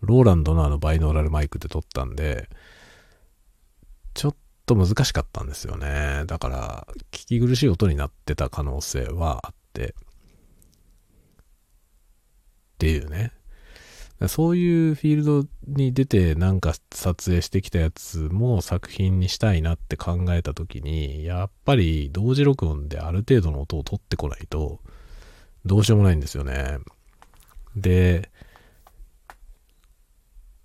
[0.00, 2.48] ローランドのあのバイノーラルマイクで撮ったんで、
[4.14, 6.24] ちょっと難しかったんですよね。
[6.26, 9.94] だから、聞き苦しい音になってた可能性はあって、
[12.74, 13.32] っていうね。
[14.28, 24.80] そういうフィールドに出てなんか撮影してきたやつも作品にしたいなって考えた時に、やっぱり同時録音である程度の音を取ってこないと、
[25.64, 26.78] どうしようもないんですよね。
[27.76, 28.30] で、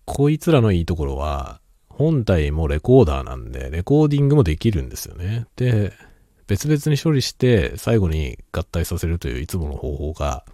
[0.06, 5.48] こいつらのいいところは、本体もレコーダーなんで、レコーディングもできるんですよね。
[5.56, 5.94] で、
[6.48, 10.46] 別々に処理して最後に合体させるといういつもの方法が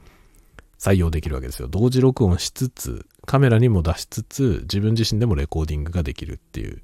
[0.80, 1.68] 採用できるわけですよ。
[1.68, 6.82] 同時録音しつつ、カメラにも出しつつ、自分自身でもレコーディングができるっていう。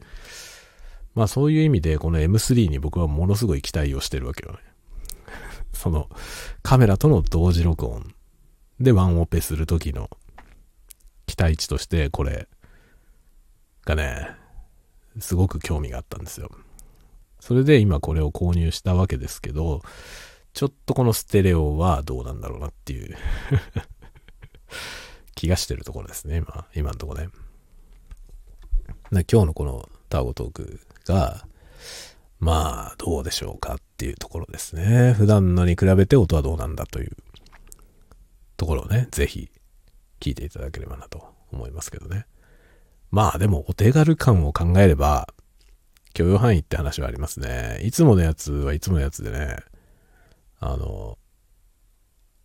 [1.13, 4.59] まあそういう意味で、この M3 に僕はものすごい期待をしてるわけよね。
[5.73, 6.09] その、
[6.63, 8.13] カメラとの同時録音
[8.79, 10.09] でワンオペするときの
[11.25, 12.47] 期待値として、これ
[13.85, 14.29] がね、
[15.19, 16.49] すごく興味があったんですよ。
[17.39, 19.81] それで今これを購入したわけですけど、
[20.53, 23.15] ちょっとこのステレオはどうなんだろうなっていう
[25.35, 27.29] 気がしてるところですね、今、今のところね。
[29.11, 31.45] 今日のこのターゴトークが、
[32.39, 35.13] まあ、どうでしょうかっていうところですね。
[35.13, 37.17] 普段のに比べて音はどうなんだという
[38.57, 39.49] ところをね、ぜひ
[40.19, 42.25] 聞いていただければなと思いますけどね。
[43.09, 45.33] まあでもお手軽感を考えれば、
[46.13, 47.79] 許容範囲って話はありますね。
[47.83, 49.57] いつものやつはいつものやつでね、
[50.61, 51.17] あの、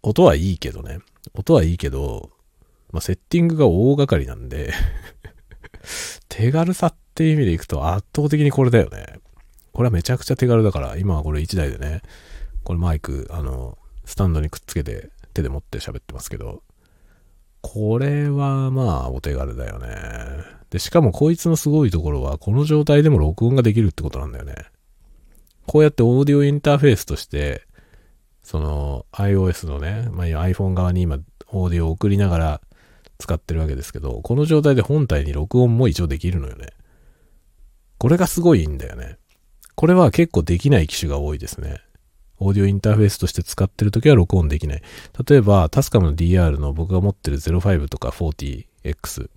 [0.02, 0.98] 音はいいけどね、
[1.34, 2.30] 音はいいけど、
[2.90, 4.72] まあ、セッティングが大掛かりなんで
[6.28, 9.20] 手軽さっていう意味でいくと圧倒的にこれだよね。
[9.72, 12.00] これはめちゃくちゃ手軽だから、今はこれ1台でね、
[12.64, 16.62] これマイク、あの、スタンドにくっつけて手で持って喋ってますけど、
[17.60, 19.88] これはまあお手軽だよね。
[20.70, 24.54] で、しかもこいつのすごいところは、この状態でも録音ができるってことなんだよね。
[25.66, 27.65] こうやってオーディオインターフェースとして、
[28.46, 31.18] その iOS のね、まあ、iPhone 側に今
[31.48, 32.60] オーディオを送りながら
[33.18, 36.68] 使ってるわけですけど、この状態で本体に録音も一応できるのよね。
[37.98, 39.18] これがすごいんだよね。
[39.74, 41.80] これは結構できない機種が多いですね。
[42.38, 44.82] オーディオインターフェースとして使ってるときは録音できない。
[45.28, 49.28] 例えば、タスカムの DR の僕が持ってる05とか 40X、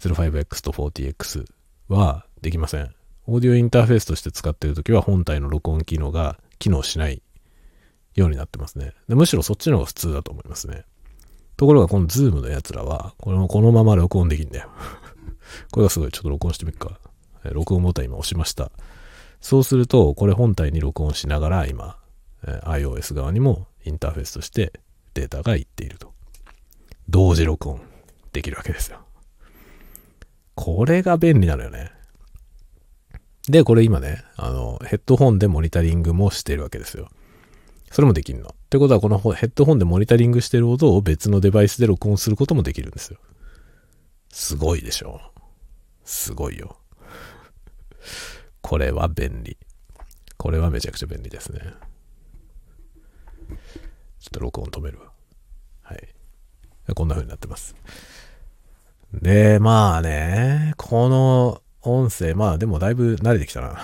[0.00, 1.44] 05X と 40X
[1.88, 2.94] はできません。
[3.26, 7.20] オーディオインターフェースとして使ってるときは本体の録音機能が機能しない
[8.20, 8.94] ようになってますね。
[9.08, 10.84] でむしろそっちの方が普通だと思いますね。
[11.56, 14.68] ところがこの ZOOMのやつらは、これもこのまま録音できんだよ。
[15.72, 16.12] これがすごい。
[16.12, 17.00] ちょっと録音してみっか。
[17.44, 18.70] 録音ボタン今押しました。
[19.40, 21.98] そうすると、これ本体に録音しながら今、
[22.44, 24.72] iOS 側にもインターフェースとして
[25.14, 26.12] データがいっていると。
[27.08, 27.80] 同時録音
[28.32, 29.00] できるわけですよ。
[30.54, 31.90] これが便利なのよね。
[33.48, 37.08] で、これ今ね、あの、ヘッドホンでモニタリングもしてるわけですよ。
[37.90, 38.48] それもできるの。
[38.48, 43.18] ってことは、このヘッドホンでモニタリングしてる音を別のデバイスで録音することもできるんですよ。
[44.30, 45.20] すごいでしょ。
[46.04, 46.78] すごいよ。
[48.60, 49.56] これは便利。
[50.36, 51.60] これはめちゃくちゃ便利ですね。
[53.48, 55.06] ちょっと録音止めるわ。
[55.82, 56.08] はい。
[56.94, 57.74] こんな風になってます。
[59.12, 63.80] で、まあね、この音声、まあでもだいぶ慣れてきたな。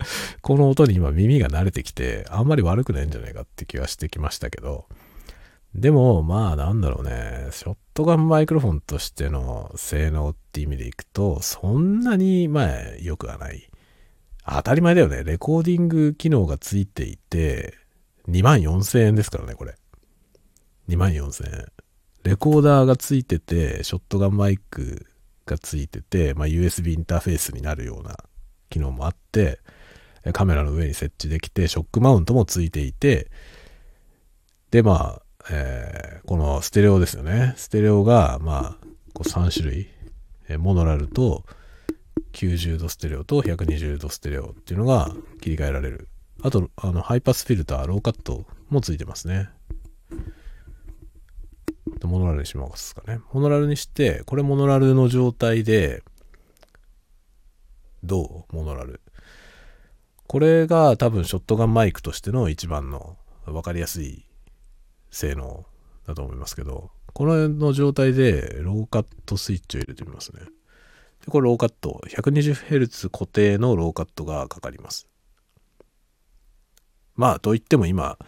[0.42, 4.86] この音に今耳が慣れてきて、あんまり悪くないんじゃないかって気はしてきましたけど、
[5.74, 13.68] でも、まあなんだろうね、ショットガンマイクロフォンとしての性能って意味でいくと、そんなに、まあ良くはない。
[14.46, 15.24] 当たり前だよね。
[15.24, 17.74] レコーディング機能がついていて、
[18.28, 19.74] 2万4000円ですからね、これ。
[20.88, 21.66] 2万4000円。
[22.24, 25.06] レコーダーがついてて、ショットガンマイク
[25.46, 28.16] がついてて、まあ、USB インターフェースになるような
[28.70, 29.60] 機能もあって、
[30.32, 33.30] カメラの上に設置できて、ショックマウントもついていて、
[34.70, 37.54] で、まあ、えー、このステレオですよね。
[37.56, 39.88] ステレオが、まあ、こう3種類、
[40.48, 41.44] えモノラルと
[42.32, 46.08] 90度ステレオと120度ステレオっていうのが切り替えられる。
[46.42, 49.48] あと、あの、ハイパスフィルター、ローカットもついてますね。
[52.04, 53.20] モノラルにしますかね。
[53.32, 56.02] モノラルにして、これモノラルの状態で、
[58.04, 58.56] どう？
[58.56, 59.00] モノラル。
[60.28, 63.16] これが多分ショットガンマイクとしての一番の
[63.46, 64.26] 分かりやすい
[65.10, 65.64] 性能
[66.06, 70.42] だと思いますけど、この辺の状態でローカットスイッチを入れてみますね。
[71.24, 75.08] でこれローカット、120Hz 固定のローカットがかかります。
[77.16, 78.18] まあ、といっても今、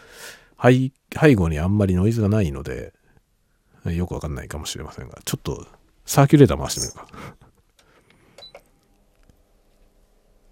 [0.61, 2.95] 背後にあんまりノイズがないので、
[3.85, 5.67] よくわかんないかもしれませんが、ちょっと
[6.07, 7.50] サーキュレーター回してみるか。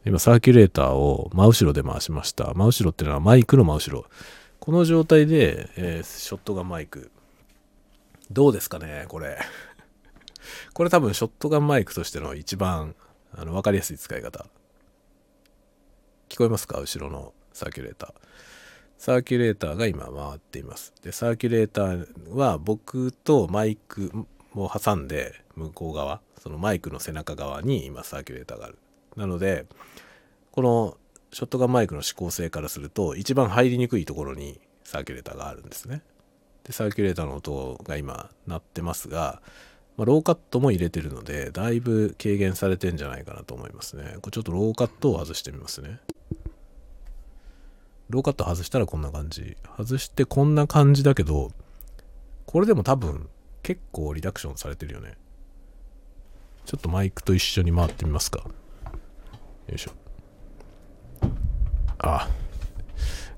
[0.09, 2.55] 今、サーキュレーターを真後ろで回しました。
[2.55, 4.07] 真後ろっていうのはマイクの真後ろ。
[4.59, 7.11] この状態で、えー、ショットガンマイク。
[8.31, 9.39] どうですかねこれ。
[10.73, 12.95] これ多分ショットガンマイクとしての一番
[13.35, 14.47] あの分かりやすい使い方。
[16.31, 16.81] 聞こえますか？
[16.81, 18.15] 後ろのサーキュレーター。
[18.97, 24.11] サーキュレーターが今回っていますでサーキュレーターは僕とマイク
[24.57, 28.79] を挟んで向こう側そのマイクの背中側に今サーキュレーターがある
[29.19, 29.67] なので
[30.53, 30.97] この
[31.33, 36.01] ショットガンマイクの指向性からすると一番入りにくいところにサーキュレーターがあるんですね。
[36.65, 39.43] でサーキュレーターの音が今鳴ってますが、
[39.97, 44.17] まあ、ローカットも入れてるのでだいぶ軽減されてんじゃないかなと思いますね。
[44.23, 46.01] これちょっとローカットを外してみますね。
[48.09, 49.57] ローカット外したらこんな感じ。
[49.77, 51.51] 外してこんな感じだけど
[52.47, 53.29] これでも多分
[53.63, 55.17] 結構リダクションされてるよね。
[56.65, 58.45] ちょっとマイクと一緒に回ってみますか。
[59.69, 59.93] よいしょ。
[61.99, 62.29] あ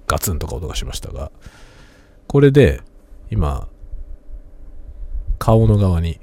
[0.06, 1.30] ガツンとか音がしましたが
[2.26, 2.82] これで
[3.30, 3.68] 今
[5.38, 6.20] 顔の側に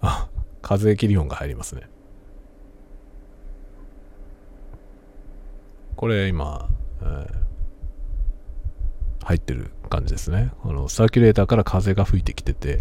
[0.00, 0.28] あ
[0.62, 1.82] 風切り音が入りますね。
[5.96, 6.68] これ今、
[7.02, 7.28] えー、
[9.24, 10.52] 入ってる感じですね。
[10.64, 12.80] あのサーキュレーターから風が吹いてきてて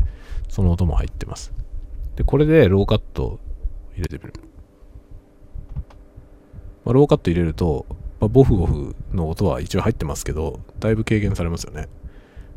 [0.49, 1.53] その音も入ってます。
[2.15, 3.39] でこれでローカット
[3.93, 4.33] 入れてみる、
[6.85, 7.85] まあ、ローカット入れると、
[8.19, 11.87] まあ、ボフボフの音は一応入ってますけどだいぶ軽減されますよね、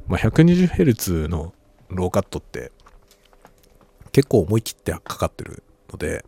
[0.06, 1.54] まあ、120Hz の
[1.88, 2.72] ローカットって
[4.12, 6.24] 結構思い切ってかかってるので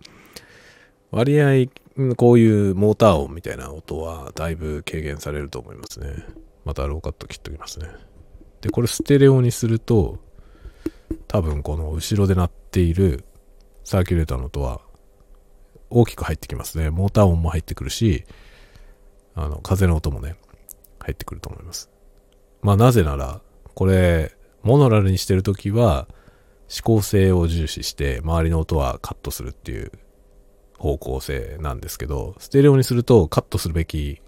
[1.10, 1.70] 割合
[2.16, 6.26] こういうモーター音みたいな音はだいぶ軽減されると思いますね。
[6.66, 7.86] またローカット切っときますね。
[8.60, 10.18] で、これステレオにすると、
[11.26, 13.24] 多分この後ろで鳴っている
[13.84, 14.80] サーキュレーターの音は
[15.90, 16.90] 大きく入ってきますね。
[16.90, 18.24] モーター音も入ってくるし、
[19.34, 20.36] あの、風の音もね、
[21.00, 21.90] 入ってくると思います。
[22.62, 23.40] まあなぜなら、
[23.74, 26.08] これ、モノラルにしてるときは、
[26.68, 29.92] 指向性を重視して周りの音はカットするっていう
[30.78, 34.20] 方向性なんですけど、ステレオにするとカットするべき、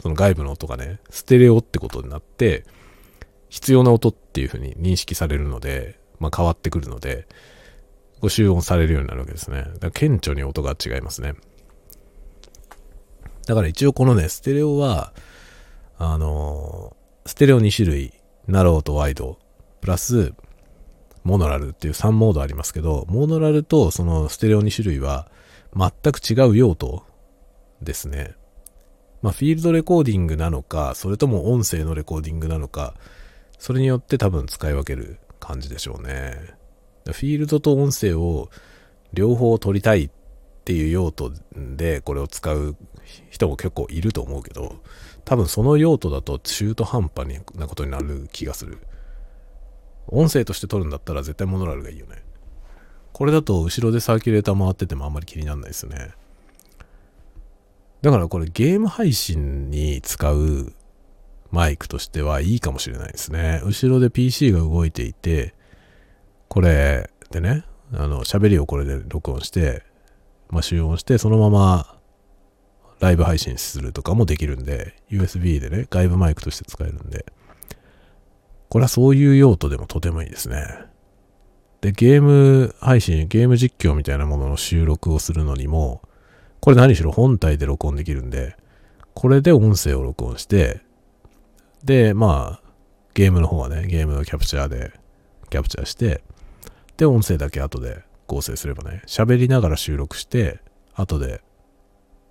[0.00, 2.64] その外部の音がね、ステレオってことになって、
[3.48, 7.26] 必要な音っていう風に認識されるので、まあ変わってくるので、
[8.20, 9.62] ご集音されるようになるわけですね。
[9.62, 11.34] だから顕著に音が違いますね。
[13.46, 15.12] だから一応このね、ステレオは、
[15.98, 18.14] あのー、ステレオ2種類、
[18.46, 19.38] ナローとワイド、
[19.80, 20.34] プラス、
[21.24, 25.30] モノラルっていう3モードありますけど、モノラルとそのステレオ2種類は、
[25.74, 27.04] 全く違う用途
[27.82, 28.34] ですね。
[29.22, 32.94] まあ、フィールドレコーディングなのか、それとも音声のレコーディングなのか、
[33.58, 36.59] それによって多分使い分ける感じでしょうね。
[37.06, 38.50] フィールドと音声を
[39.12, 40.10] 両方取りたいっ
[40.64, 42.76] ていう用途でこれを使う
[43.30, 44.76] 人も結構いると思うけど、
[45.24, 48.78] 多分その用途だと中途半端なことになる気がする。
[50.08, 52.22] 音声として取るんだったら絶対モノラルがいいよね。
[53.12, 56.12] これだと後ろでサーキュレーター回っててもあんまり気にならないですね。
[58.02, 60.72] だからこれゲーム配信に使う
[61.50, 63.60] マイクとしてはいいかもしれないですね。
[63.64, 65.54] 後ろで PC が動いていて、
[66.50, 67.62] これでね、
[67.94, 69.84] あの、喋りをこれで録音して、
[70.48, 71.96] まあ、集音して、そのまま
[72.98, 77.24] ライブ配信するとかもできるんで、USB でね、外部マイクとして使えるんで、
[78.68, 80.66] これはそういう用途でもとてもいいですね。
[81.82, 86.02] で、ゲーム配信、ゲーム実況みたいなものの収録をするのにも、
[86.58, 88.56] これ何しろ本体で録音できるんで、
[89.14, 90.80] これで音声を録音して、
[91.84, 92.70] で、まあ、
[93.14, 94.98] ゲームの方はね、ゲームのキャプチャーで
[95.48, 96.22] キャプチャーして、
[97.00, 100.60] で、音声だけ後で合成すればね、喋りながら収録して、
[100.94, 101.40] 後で、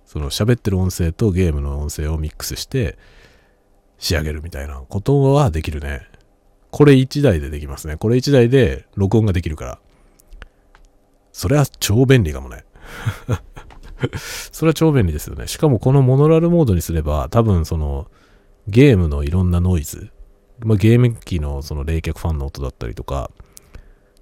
[0.06, 2.96] その喋ってる音声とゲームの音声をミックスして
[3.98, 6.06] 仕上げるみたいなことはできるね。
[6.70, 7.96] これ1台でできますね。
[7.96, 9.78] これ1台で録音ができるから。
[11.32, 12.64] それは超便利かもね。
[14.52, 15.48] それは超便利ですよね。
[15.48, 18.08] しかもこのモノラルモードにすれば、多分その
[18.68, 20.10] ゲームのいろんなノイズ、
[20.60, 23.32] まあ、ゲーム機のその冷却ファンの音だったりとか、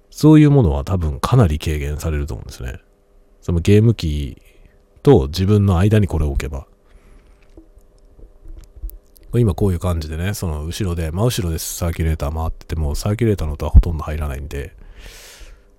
[0.09, 2.79] そういうものは多分かなり軽減されると思うんですね。
[3.41, 4.41] そのゲーム機
[5.03, 6.67] と自分の間にこれを置けば。
[9.33, 14.75] 今こういう感じでね、その後ろで、真後ろでサーキュレーター回ってても、サーキュレーターの音はほとんど入らないんで、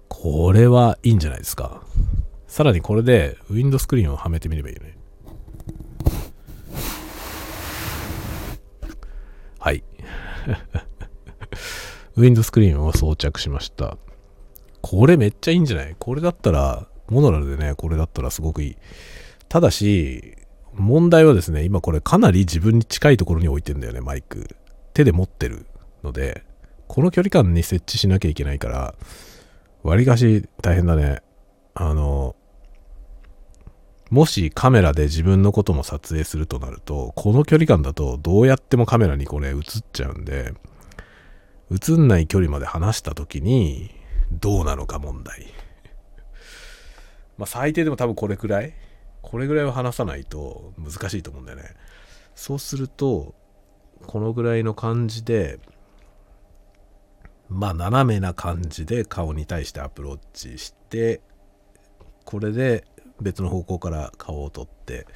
[0.08, 1.82] これはいいんじゃないですか。
[2.46, 4.96] さらにこれでウィンドスクリーンをはめてみればいいね。
[9.58, 9.82] はい。
[12.16, 13.98] ウィンドスクリーンを装着しました。
[14.82, 15.94] これめっちゃいいんじゃない？
[15.98, 18.76] これだったら、モノラルでね、これだったらすごくいい。
[19.48, 20.36] ただし、
[20.74, 24.56] 問題はですね、今これかなり自分に近いところに置いてんだよね、マイク。
[24.94, 25.66] 手で持ってる
[26.02, 26.44] ので、
[26.86, 28.94] この距離感に設置しなきゃいけないから、
[29.82, 31.22] わりかし大変だね。
[31.74, 32.36] あの、
[34.10, 39.62] もしカメラで自分のことも撮影するとなると、この距離感だとどうやってもカメラにこれ映っ
[39.92, 40.52] ちゃうんで、
[41.70, 43.92] 映んない距離まで離した時に
[44.32, 45.46] どうなのか問題。
[47.38, 48.74] まあ最低でも多分これくらい
[49.22, 51.74] これぐらいは離さないと難しいと思うんだよね。
[52.34, 53.34] そうすると、
[54.06, 55.58] このぐらいの感じで、
[57.48, 61.20] まあ斜めな感じで顔に対してアプローチして、
[62.24, 62.84] これで
[63.20, 65.06] 別の方向から顔を撮って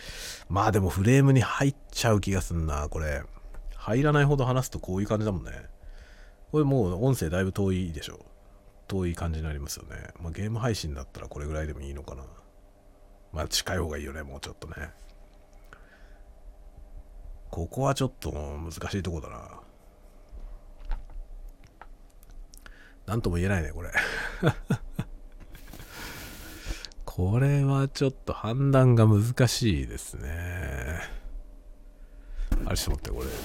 [0.49, 3.23] まあでもフレームに入っちゃう気がすんなこれ
[3.77, 5.51] 入らないほど話すとこういう感じだもんね
[6.53, 8.25] これもう音声だいぶ遠いでしょ
[8.89, 12.25] 遠い感じになりますよね、まあ、ゲーム配信だったらこれぐらいでもいいのかな
[13.33, 14.91] まあ近い方がいいよねもうちょっとね
[17.51, 19.51] ここはちょっと難しいとこだな
[23.07, 23.91] なんとも言えないねこれ
[27.17, 30.99] これはちょっと判断が難しいですね。
[32.67, 33.37] あれちょっと待って、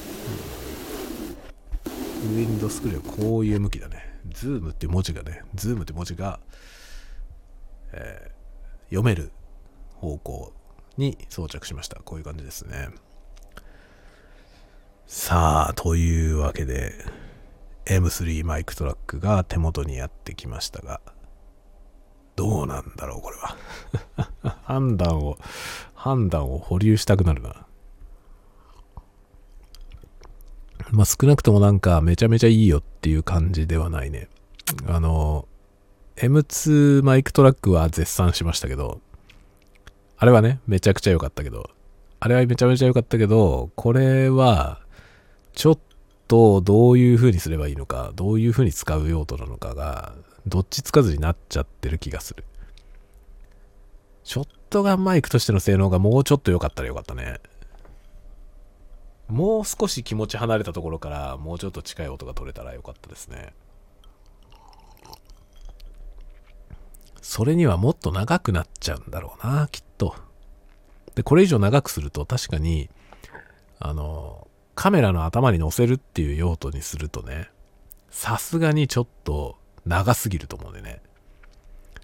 [1.86, 1.90] これ。
[1.92, 4.09] ウィンドスクリーンこういう向きだね。
[4.30, 6.40] ZOOMって文字がね、 ZOOMって文字が、
[7.92, 9.32] えー、読める
[9.96, 10.54] 方向
[10.98, 12.02] に装着しました。
[12.02, 12.90] こういう感じですね。
[15.08, 16.94] さあ、というわけで、
[17.86, 21.02] M3 MicTrak が手元にやってきましたが、
[22.36, 23.58] どうなんだろう、これは。
[24.64, 25.38] 判断を、
[25.96, 27.66] 判断を保留したくなるな。
[30.92, 34.28] まあ少なくともなんかめちゃめちゃいいよっていう感じではないね。
[34.88, 35.48] あの、
[36.16, 39.00] M2 マイクトラックは絶賛しましたけど、
[40.18, 41.70] あれはね、めちゃくちゃ良かったけど、
[42.20, 44.82] あれはめちゃめちゃ良かったけど、これは、
[45.54, 45.80] ちょっ
[46.28, 50.14] とどういう風にすればいいのか、どういう風に使う用途なのかが、
[50.46, 52.44] どっちつかずになっちゃってる気がする。
[54.24, 57.40] ショットガンマイクとしての性能がもうちょっと良かったら良かったね。
[59.30, 63.54] もう少し気持ち離れたところからもうちょっと近い音が取れたら良かったですね。
[67.22, 70.16] それにはもっと長くなっちゃうんだろうな、きっと。
[71.14, 72.90] で、これ以上長くすると確かに、
[73.80, 77.52] あの、カメラの頭に乗せるっていう用途にするとね、
[78.10, 81.02] さすがにちょっと長すぎると思うんでね。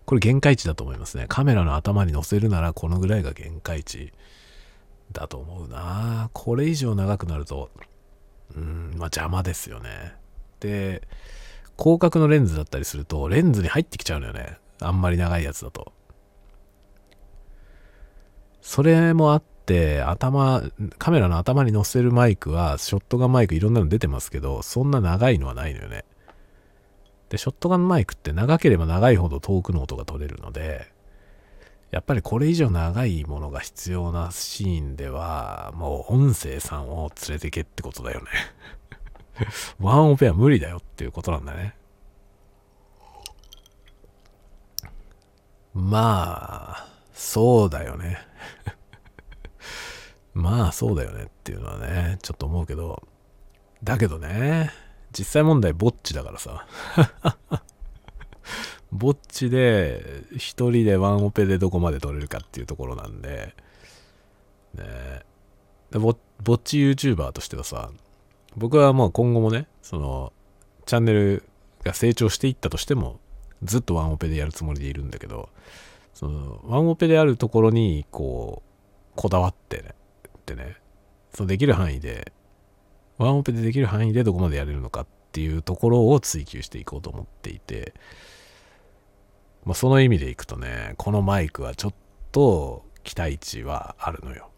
[0.06, 1.26] これ限界値だと思いますね。
[1.28, 4.14] カメラの頭に乗せるならこのぐらいが限界値
[5.16, 6.30] だと思うな。
[6.34, 7.72] これ以上長くなると、
[8.56, 10.14] うん、まあ邪魔ですよね。
[10.60, 11.02] で、
[11.78, 14.58] 広角のレンズだったりすると、レンズに入ってきちゃうのよね。
[14.82, 15.92] あんまり長いやつだと。
[18.62, 20.64] それもあって、頭、
[20.98, 26.04] カメラの頭に乗せるマイクは、ショットガンマイクいろんなの出てますけど、そんな長いのはないのよね。
[27.30, 30.92] で、ショットガンマイクって長ければ長いほど遠くの音が取れるので、
[31.96, 38.28] やっぱりこれ以上長いものが必要なシーンでは、もう音声さんを連れてけってことだよね。
[39.80, 41.74] ワンオペは無理だよっていうことなんだね。
[45.74, 48.20] まあ、そうだよね。
[50.36, 53.08] まあ、そうだよねっていうのはね、ちょっと思うけど、
[53.86, 54.70] だけどね、
[55.18, 56.68] 実際問題ぼっちだからさ。
[58.96, 63.54] ぼっちで一人でワンオペでどこまで撮れるかっていうところなんで。
[64.76, 65.24] ね。
[65.92, 67.92] ぼぼっち YouTuber としてはさ
[68.58, 70.34] 僕はもう今後もねその
[70.86, 71.44] チャンネル
[71.84, 73.20] が成長していったとしても
[73.64, 75.50] ずっとワンオペでやるつもりでいるんだけど
[76.14, 79.90] そのワンオペであるところにこうこだわってね
[80.38, 80.76] ってね
[81.34, 82.34] そのできる範囲で
[83.18, 87.94] ワンオペでできる範囲でどこまでやれるのかっていうところを追求していこうと思っていて、
[89.66, 91.94] まあ、その意味でいくとね、このマイクはちょっ
[92.32, 94.52] と期待値はあるのよ。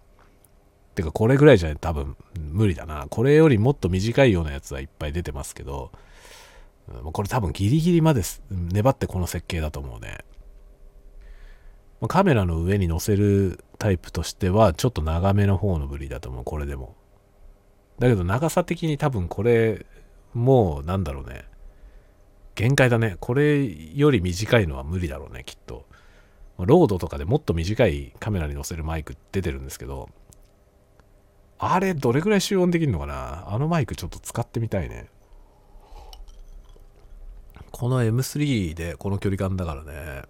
[0.95, 3.07] てかこれぐらいじゃ多分無理だな。
[3.09, 5.91] これよりもっと短いようなやつはいっぱい出てますけど、
[7.13, 10.19] これ多分ギリギリまで粘ってこの設計だと思うね。
[12.07, 16.95] カメラの上に載せるタイプとしてはちょっと長めの方のブリだと思う、これでも。
[17.99, 19.85] だけど長さ的に多分これ
[20.33, 21.45] もうなんだろうね
[22.57, 23.17] 限界だね。
[23.19, 25.85] これより短いのは無理だろうねきっと。
[26.57, 30.09] ロードとかでもっと短いカメラに載せるマイク出てるんですけど
[31.59, 33.45] あれどれぐらい集音できるのかな？
[33.47, 35.07] あのマイクちょっと使ってみたいね。
[37.69, 40.23] この M3 でこの距離感だからね。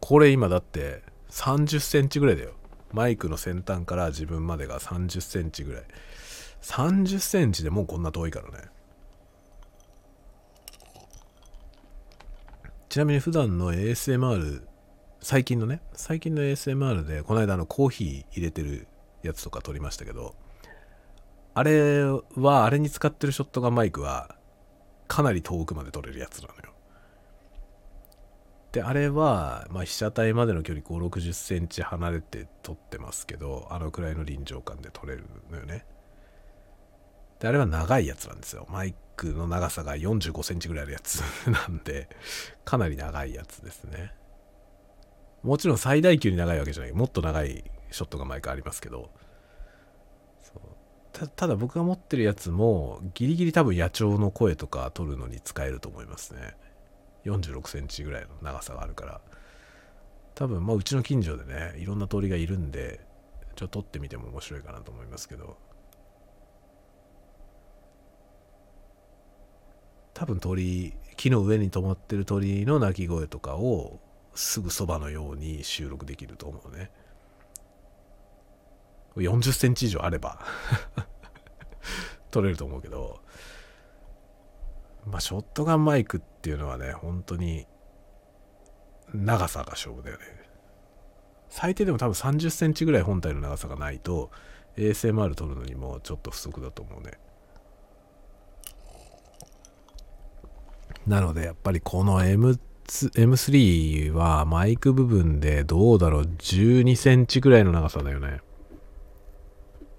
[0.00, 2.52] これ今だって30センチぐらいだよ。
[2.92, 5.82] マイクの先端から自分までが30センチぐらい。
[6.62, 8.70] 30センチでもうこんな遠いからね。
[12.92, 14.64] ちなみに普段の ASMR
[15.22, 18.86] 最近のね最近の ASMR でこの間あのコーヒー入れてる
[19.22, 20.36] やつとか撮りましたけど
[21.54, 24.36] あれはあれに使ってるショットガンマイクは
[25.08, 26.74] かなり遠くまで撮れるやつなのよ。
[28.72, 35.86] であれは、まあ、被写体までの距離5 6 0センチ離れて撮ってますけどあのくらいの臨場感で撮れるのよね。
[37.40, 38.66] であれは長いやつなんですよ。
[38.70, 42.08] マイクの長さが4 5センチぐらいあるやつ なんで
[42.64, 44.14] かなり長いやつですね。
[45.42, 49.10] もちろん最大級に長いわけじゃないもっと長いショットがマイクありますけど。
[51.12, 56.56] たただ僕が持ってるやつもギリギリ多分野鳥の声とか撮るのに使えると思いますね。
[57.24, 59.20] 46センチぐらいの長さがあるから。
[60.34, 63.00] 多分まあうちの近所でねいろんな鳥がいるんで
[63.54, 65.58] ちょっと撮ってみても面白いかなと思いますけど。
[70.14, 74.00] 多分鳥木の上に止まってる鳥の鳴き声とかを
[74.34, 76.90] すぐそばのように収録できると思うね。
[79.16, 80.40] 40センチ以上あれば
[82.30, 83.20] 撮れると思うけど。
[85.06, 87.66] まあショットガンマイクっていうのはね本当に
[89.12, 90.24] 長さが勝負だよね。
[91.48, 94.30] 最低でも多分30センチぐらい本体の長さがないと
[94.76, 97.18] ASMR 撮るのにもちょっと不足だと思うね。
[101.06, 108.40] なのでやっぱりこの M M3 はマイク部分でどうだろう？12センチぐらいの長さだよね。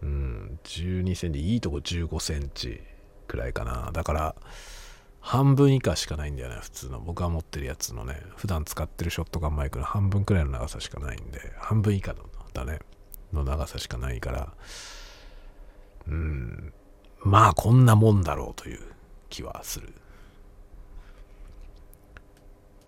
[0.02, 2.82] うん12センチいいとこ15センチ
[3.28, 3.92] くらいかな。
[3.94, 4.36] だから
[5.22, 7.00] 半分以下しかないんだよね普通の。
[7.00, 12.20] 僕が持ってるやつのね普段使ってるショットガンマイクの半分くらいの長さしかないんで半分以下の
[12.54, 12.80] だね。
[13.32, 14.54] の長さしかないから。
[16.08, 16.74] うん
[17.22, 18.80] まあこんなもんだろうという
[19.30, 19.94] 気はする。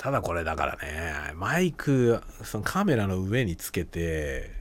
[0.05, 1.33] ただこれだからね。
[1.33, 4.51] マイクそのカメラの上につけて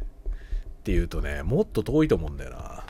[0.79, 2.87] っていうとねもっと遠いと思うんだよな。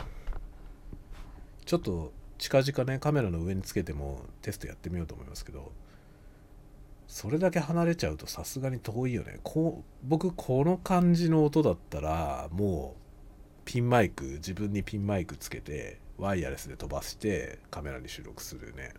[1.64, 5.72] ちょっと近々ねカメラの上につけてもテストやってみようと思いますけど
[7.09, 9.40] それだけ離れちゃうとさすがに遠いよね。
[9.42, 18.92] こう僕この感じの音だったらもうピンマイク自分にピンマイクつけてワイヤレスで飛ばしてカメラに収録するね。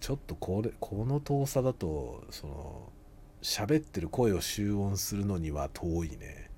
[0.00, 2.92] ちょっとこれこの遠さだとその
[3.42, 6.50] 喋ってる声を集音するのには遠いね。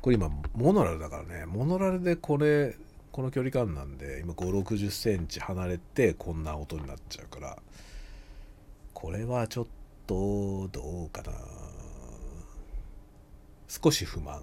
[0.00, 1.46] これ今モノラルだからね。
[1.46, 2.76] モノラルでこれ
[3.12, 7.58] この距離感なんで今5 6 0センチ離れてこんな音になっちゃうから。
[8.94, 9.66] これはちょっ
[10.06, 11.32] とどうかな。
[13.66, 14.42] 少し不満。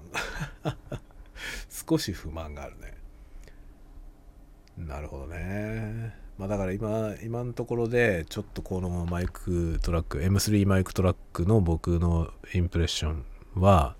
[1.69, 2.96] 少し不満があるね。
[4.77, 6.15] なるほどね。
[6.37, 13.25] まあだから今今のところでちょっとこのマイクトラック M3 マイクトラックの僕のインプレッション
[13.55, 13.95] は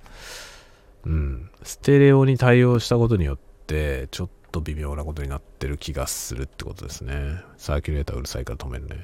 [1.08, 7.42] うん、ステレオに対応したことによってちょっと微妙なことになってる気がするってことですね。
[7.58, 9.04] サーキュレーターうるさいから止めるね。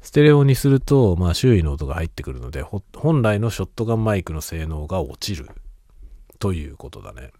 [0.00, 5.50] ステレオにすると、まあ、周囲の音が入ってくるので本来のショットガンマイクの性能が落ちる
[6.38, 7.32] ということだね。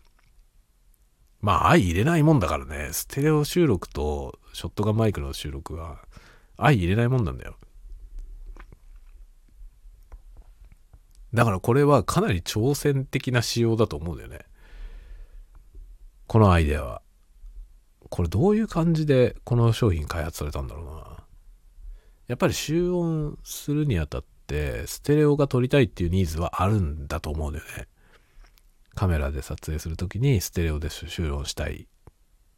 [1.47, 5.99] まあ相入れないもんだからねステレオ収録とショットガンマイクの収録は
[6.57, 7.57] 相入れないもんなんだよ
[11.33, 14.41] だからこれはかなり挑戦的な仕様だと思うんだよね。
[16.27, 17.03] このアイデアは。
[18.09, 21.25] これどういう感じでこの商品開発されたんだろうな。
[22.29, 27.87] やっぱり集音するにあたってステレオが撮りたいっていうニーズはあるんだと思うんだよね。
[28.97, 31.87] カメラで撮影する時にステレオで集音したいっ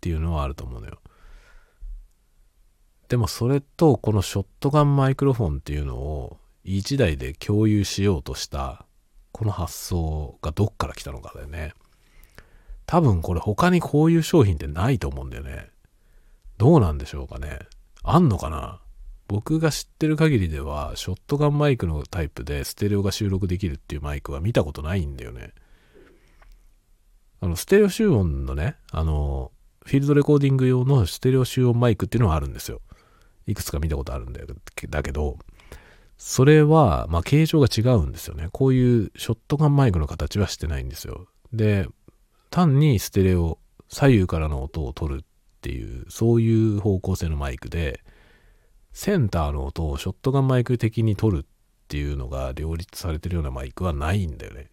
[0.00, 0.98] ていうのはあると思うのよ。
[3.08, 8.86] でもそれとこのショットガンマイクロフォンっていうのを1台で共有しようとした
[9.32, 11.74] この発想がどっから来たのかだよね。
[12.86, 15.70] 多分これ他にこういう商品ってないと思うんだよね。
[16.56, 17.58] どうなんでしょうかね。
[18.04, 18.80] あんのかな
[19.26, 25.52] 僕が知ってる限りではショットガンマイクのタイプでステレオが収録できるっていうマイクは見たことないんだよね。
[27.40, 29.52] あの、ステレオ集音のね、あの、
[29.84, 32.80] フィールドレコーディング用のステレオ集音マイクっていうのはあるんですよ。
[33.46, 34.40] いくつか見たことあるんだ
[34.90, 35.38] だけど、
[36.18, 38.48] それは、まあ、形状が違うんですよね。
[38.52, 41.26] こういうショットガンマイクの形はしてないんですよ。
[41.52, 41.86] で、
[42.50, 43.58] 単にステレオ、
[43.88, 45.24] 左右からの音を取るっ
[45.60, 48.02] ていう、そういう方向性のマイクで、
[48.92, 51.46] センターの音をショットガンマイク的に取るっ
[51.86, 54.70] ていうのが両立されてるようなマイクはないんだよね。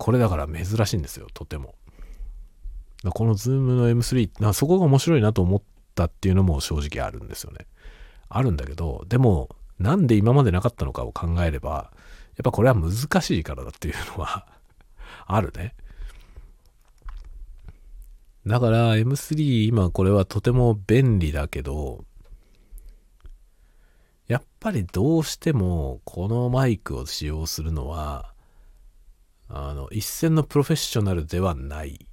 [0.00, 1.74] これだから珍しいんですよ、とても。
[3.10, 5.62] このズームの M3 なそこが面白いなと思っ
[5.94, 7.66] たっていうのも正直あるんですよね。
[8.30, 11.92] あるんだけど、でも、なんで今までなかったのかを考えれば、
[12.36, 14.46] やっぱこれは難しいからだっていうのは
[15.26, 15.74] あるね。
[18.46, 22.06] だから M3 今これはとても便利だけど、
[24.28, 28.29] やっぱりどうしてもこのマイクを使用するのは、
[29.52, 32.06] あの、一線のプロフェッショナルではない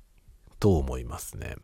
[0.59, 1.55] と思いますね。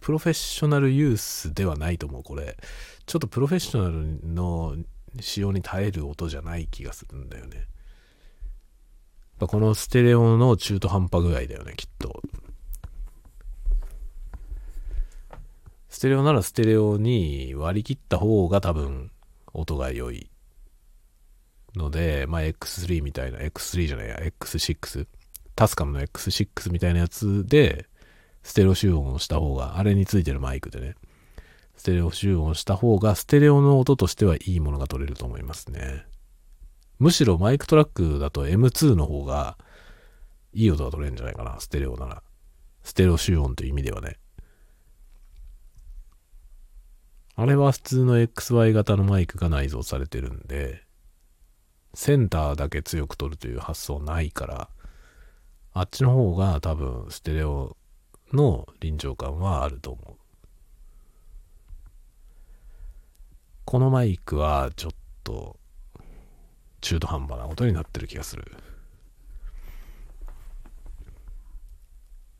[0.00, 2.58] プロフェッショナルユースではないと思う、これ。
[3.06, 4.76] ちょっとプロフェッショナルの
[5.20, 7.66] 使用に耐える音じゃない気がするんだよね。
[9.40, 12.22] このステレオの中途半端具合だよね、きっと。
[15.88, 19.10] ステレオならステレオに割り切った方が多分
[19.54, 20.28] 音が良い
[21.76, 25.06] ので、まあ X3 みたいな、X3 じゃないや、X6、
[25.54, 27.86] タスカムの X6 みたいなやつで、
[28.42, 30.94] ステレオ集音をした方が、あれについてるマイクでね、
[31.76, 36.04] ステレオ集音した方が、ステレオの音としてはいいものが取れると思いますね。
[36.98, 39.58] むしろマイクトラックだと M2 の方が
[40.52, 42.22] いい音が取れるんじゃないかな、ステレオなら。
[42.82, 44.18] ステレオ集音という意味ではね。
[47.36, 50.83] あれは普通の XY 型のマイクが内蔵されてるんで、
[51.94, 54.68] センターだけ強く取るという発想ないから、
[55.72, 57.76] あっちの方が多分ステレオ
[58.32, 60.16] の臨場感はあると思う。
[63.64, 64.92] このマイクはちょっ
[65.24, 65.56] と
[66.80, 68.44] 中途半端なことになってる気がする。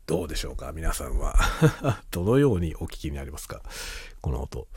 [0.05, 0.71] どうでしょうか？
[0.71, 1.35] 皆さんは
[2.11, 3.61] どのようにお聞きになりますか？
[4.21, 4.67] この音。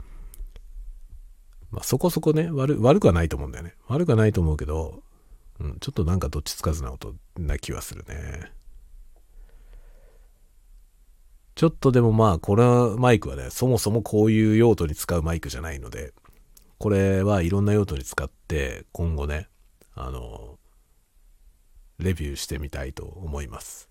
[1.71, 3.75] まあ、そこそこね悪、悪くはないと思うんだよね。
[3.89, 5.03] 悪くはないと思うけど、
[5.61, 8.53] うん、ちょっとなんかどっちつかずな音な気はするね。
[11.55, 16.15] ちょっとでもまあ、これはマイクはね、そもそもこういう用途に使うマイクじゃないので、
[16.79, 19.49] これはいろんな用途に使って、今後ね、
[19.95, 20.57] あの、
[21.99, 23.89] レビューしてみたいと思います。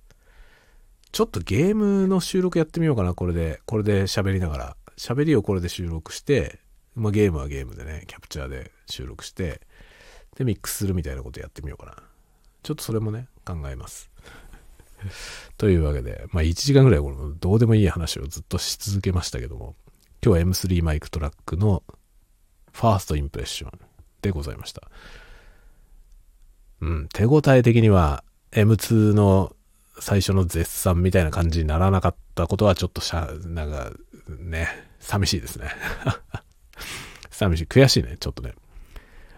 [1.11, 3.59] ちょっとゲームの収録やってみようかな、これで。
[3.65, 4.78] これで喋りながら。
[4.97, 6.59] 喋りをこれで収録して、
[6.97, 9.61] まあ、ゲームはゲームでね、キャプチャーで収録して、
[10.35, 11.95] で、ミックスするみたいなことやってみようかな。
[12.63, 14.09] ちょっとそれもね、考えます。
[15.57, 19.75] というわけで、まあ1時間ぐらいこのどうでもいい話をずっとし続けましたけども、
[20.23, 21.83] 今日は M3 マイクトラックの
[22.73, 23.79] ファーストインプレッション
[24.21, 24.89] でございました。
[26.81, 29.55] うん、手応え的には M2 の
[29.99, 33.91] 最初の絶賛みたいな感じにならなかったことはちょっとしゃ、なんか
[34.27, 34.67] ね、
[34.99, 35.69] 寂しいですね。
[37.38, 37.63] 寂しい。
[37.65, 38.53] 悔しいね、ちょっとね。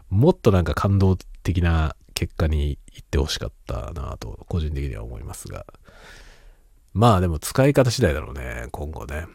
[0.10, 5.66] もっとなんか感動的な結果に行ってほしかったなと、個人的には思いますが。
[6.94, 9.28] まあでも使い方次第だろうね、今後ね。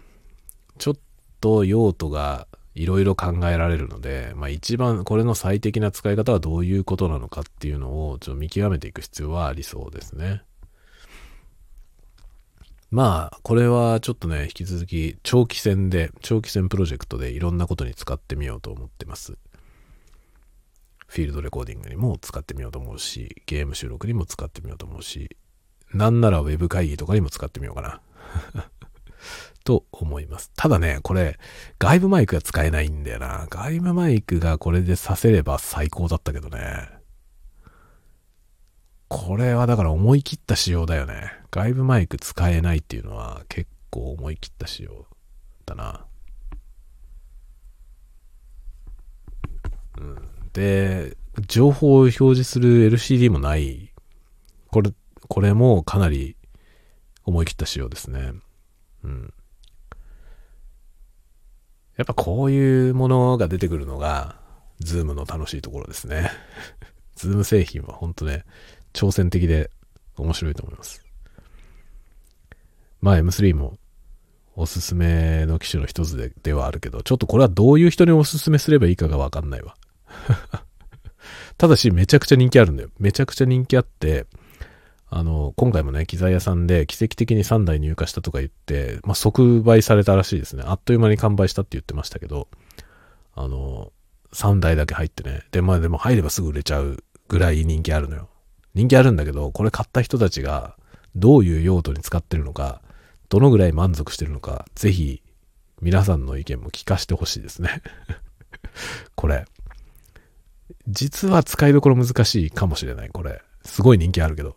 [0.78, 0.94] ちょっ
[1.40, 10.42] と用途がいろいろ考えられるので、まあ一番これの最適な使い方はどういうことなのかっていうのをちょっと見極めていく必要はありそうですね。
[12.94, 19.36] まあ、これはちょっとね、引き続き長期戦で、長期戦プロジェクトでいろんなことに使ってみようと思ってます。
[21.08, 25.36] フィールドレコーディングにも使ってみようと思うし、ゲーム収録にも使ってみようと思うし、
[25.92, 28.00] なんならウェブ会議とかにも使ってみようかな。
[29.64, 30.52] と思います。
[30.54, 31.40] ただね、これ、
[31.80, 33.48] 外部マイクが使えないんだよな。
[33.50, 36.90] 外部マイクがこれでさせれば最高だったけどね。
[39.08, 41.43] これはだから思い切った仕様だよね。
[41.54, 45.06] 外部マイク使えないっていうのは結構思い切った仕様
[45.64, 46.04] だな。
[49.96, 50.18] うん、
[50.52, 53.92] で、情報を表示する LCD もない。
[54.72, 54.90] これ、
[55.28, 56.36] これもかなり
[57.22, 58.32] 思い切った仕様ですね。
[59.04, 59.32] うん。
[61.96, 64.40] やっぱこういうものが出てくるのが、
[64.80, 66.32] ZOOMの楽しいところですね。
[67.14, 68.44] ZOOM製品は本当ね、
[68.92, 69.70] 挑戦的で
[70.16, 71.03] 面白いと思います。
[73.04, 73.76] まあ M3 も
[74.56, 79.76] おすすめの機種の一つでではあるけど、ちょっとこれはどういう人におすすめすればいいかがわかんないわ。
[81.58, 82.88] ただしめちゃくちゃ人気あるんだよ。
[82.98, 84.26] めちゃくちゃ人気あって、
[85.10, 90.62] あの、今回もね、機材屋さんで奇跡的に3台入荷したとか言って、まあ、即売されたらしいですね。
[90.64, 92.48] あっという間に完売したって言ってましたけど、
[93.34, 93.92] あの、
[94.32, 95.42] 3台だけ入ってね。
[95.50, 98.30] で、まあでも入ればすぐ売れちゃうぐらい人気あるのよ。
[98.74, 100.74] 人気あるんだけど、これ買った人たちが
[101.14, 102.80] どういう用途に使ってるのか、
[103.28, 105.22] どのぐらい満足してるのか、ぜひ
[105.80, 107.82] 皆さんの意見も聞かせてほしいですね。
[109.14, 109.44] これ。
[110.88, 113.42] 実は使いどころ難しいかもしれない、これ。
[113.64, 114.56] すごい人気あるけど。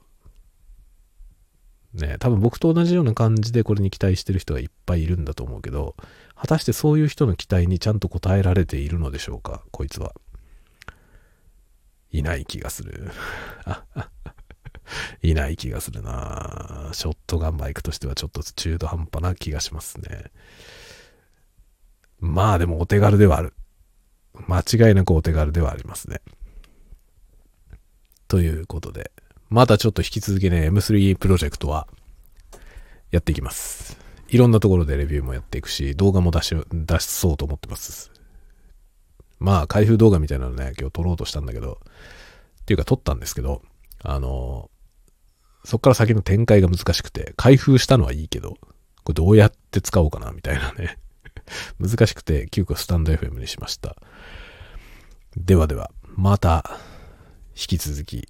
[1.94, 5.96] ね、多分僕と同じような感じでこれに期待してる人がいっぱいいるんだと思うけど、
[6.36, 10.14] 果たしてそういう人の期待にちゃんと応えられているのでしょうか、こいつは。
[12.12, 13.12] いない気がする。
[15.22, 20.32] いない気がするなショットガンバイクとしてはちょっと中途半端な気がしますね。
[22.20, 23.54] まあでもお手軽ではある。
[24.48, 26.22] 間違いなくお手軽ではありますね。
[28.28, 29.12] ということで、
[29.50, 31.88] またちょっと引き続きね、M3 プロジェクトは
[33.12, 33.98] やっていきます。
[34.30, 38.12] いろんなところでレビューもやっていくし、動画も出し、出しそうと思ってます。
[39.40, 41.80] まあ、開封動画みたいなのね、今日撮ろうとしたんだけど、
[42.62, 43.62] っていうか撮ったんですけど、
[44.04, 44.70] あの、
[45.68, 48.52] そっから先の展開が難しくて、開封したのはいいけど、
[49.04, 50.98] これどうやって使おうかな、みたいなね。
[51.78, 53.98] 難しくて、急遽スタンド FM にしました。
[55.36, 56.80] ではでは、また、
[57.50, 58.26] 引き続き、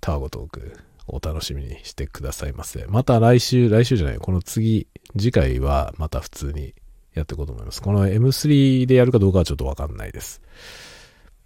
[0.00, 2.84] タワゴトーク、お楽しみにしてくださいませ。
[2.88, 6.74] また来週、来週じゃない、この次、次回はまた普通に
[7.14, 7.80] やっていこうと思います。
[7.80, 10.42] この M3 でやるかどうかはちょっとわかんないです。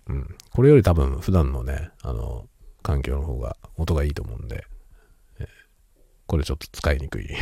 [0.08, 0.34] うん。
[0.50, 2.46] これより多分普段のね、あの、
[2.82, 4.64] 環境の方が音がいいと思うんで、
[6.31, 7.39] これちょっと使いにくい これ。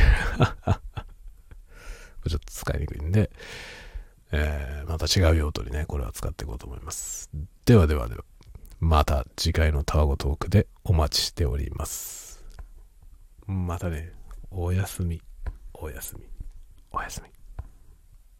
[2.30, 3.30] ちょっと使いにくいんで、
[4.32, 7.28] えー、また違う用途にね、これは使っていこうと思います。
[7.66, 8.24] ではではでは、
[8.80, 12.42] また次回のタワゴトークでお待ちしております。
[13.46, 14.14] またね、
[14.50, 15.20] おやすみ、
[15.74, 16.26] おやすみ、
[16.90, 17.37] おやすみ。